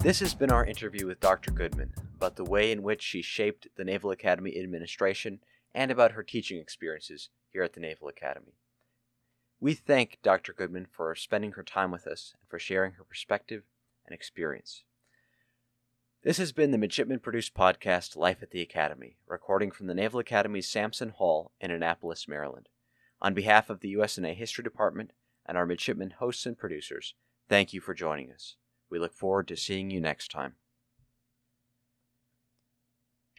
This 0.02 0.20
has 0.20 0.34
been 0.34 0.50
our 0.50 0.64
interview 0.64 1.06
with 1.06 1.20
Dr. 1.20 1.50
Goodman 1.50 1.92
about 2.16 2.36
the 2.36 2.44
way 2.44 2.72
in 2.72 2.82
which 2.82 3.02
she 3.02 3.20
shaped 3.20 3.68
the 3.76 3.84
Naval 3.84 4.10
Academy 4.10 4.58
administration 4.58 5.40
and 5.74 5.90
about 5.90 6.12
her 6.12 6.22
teaching 6.22 6.58
experiences 6.58 7.28
here 7.50 7.62
at 7.62 7.74
the 7.74 7.80
Naval 7.80 8.08
Academy. 8.08 8.54
We 9.62 9.74
thank 9.74 10.20
Dr. 10.22 10.54
Goodman 10.54 10.86
for 10.90 11.14
spending 11.14 11.52
her 11.52 11.62
time 11.62 11.90
with 11.90 12.06
us 12.06 12.34
and 12.40 12.48
for 12.48 12.58
sharing 12.58 12.92
her 12.92 13.04
perspective 13.04 13.64
and 14.06 14.14
experience. 14.14 14.84
This 16.22 16.38
has 16.38 16.52
been 16.52 16.70
the 16.70 16.78
Midshipman 16.78 17.18
produced 17.18 17.54
podcast 17.54 18.16
Life 18.16 18.42
at 18.42 18.52
the 18.52 18.62
Academy, 18.62 19.16
recording 19.26 19.70
from 19.70 19.86
the 19.86 19.94
Naval 19.94 20.20
Academy's 20.20 20.70
Sampson 20.70 21.10
Hall 21.10 21.52
in 21.60 21.70
Annapolis, 21.70 22.26
Maryland. 22.26 22.70
On 23.20 23.34
behalf 23.34 23.68
of 23.68 23.80
the 23.80 23.92
USNA 23.94 24.34
History 24.34 24.64
Department 24.64 25.12
and 25.44 25.58
our 25.58 25.66
midshipman 25.66 26.14
hosts 26.18 26.46
and 26.46 26.56
producers, 26.56 27.14
thank 27.50 27.74
you 27.74 27.82
for 27.82 27.92
joining 27.92 28.32
us. 28.32 28.56
We 28.88 28.98
look 28.98 29.12
forward 29.12 29.46
to 29.48 29.58
seeing 29.58 29.90
you 29.90 30.00
next 30.00 30.30
time. 30.30 30.54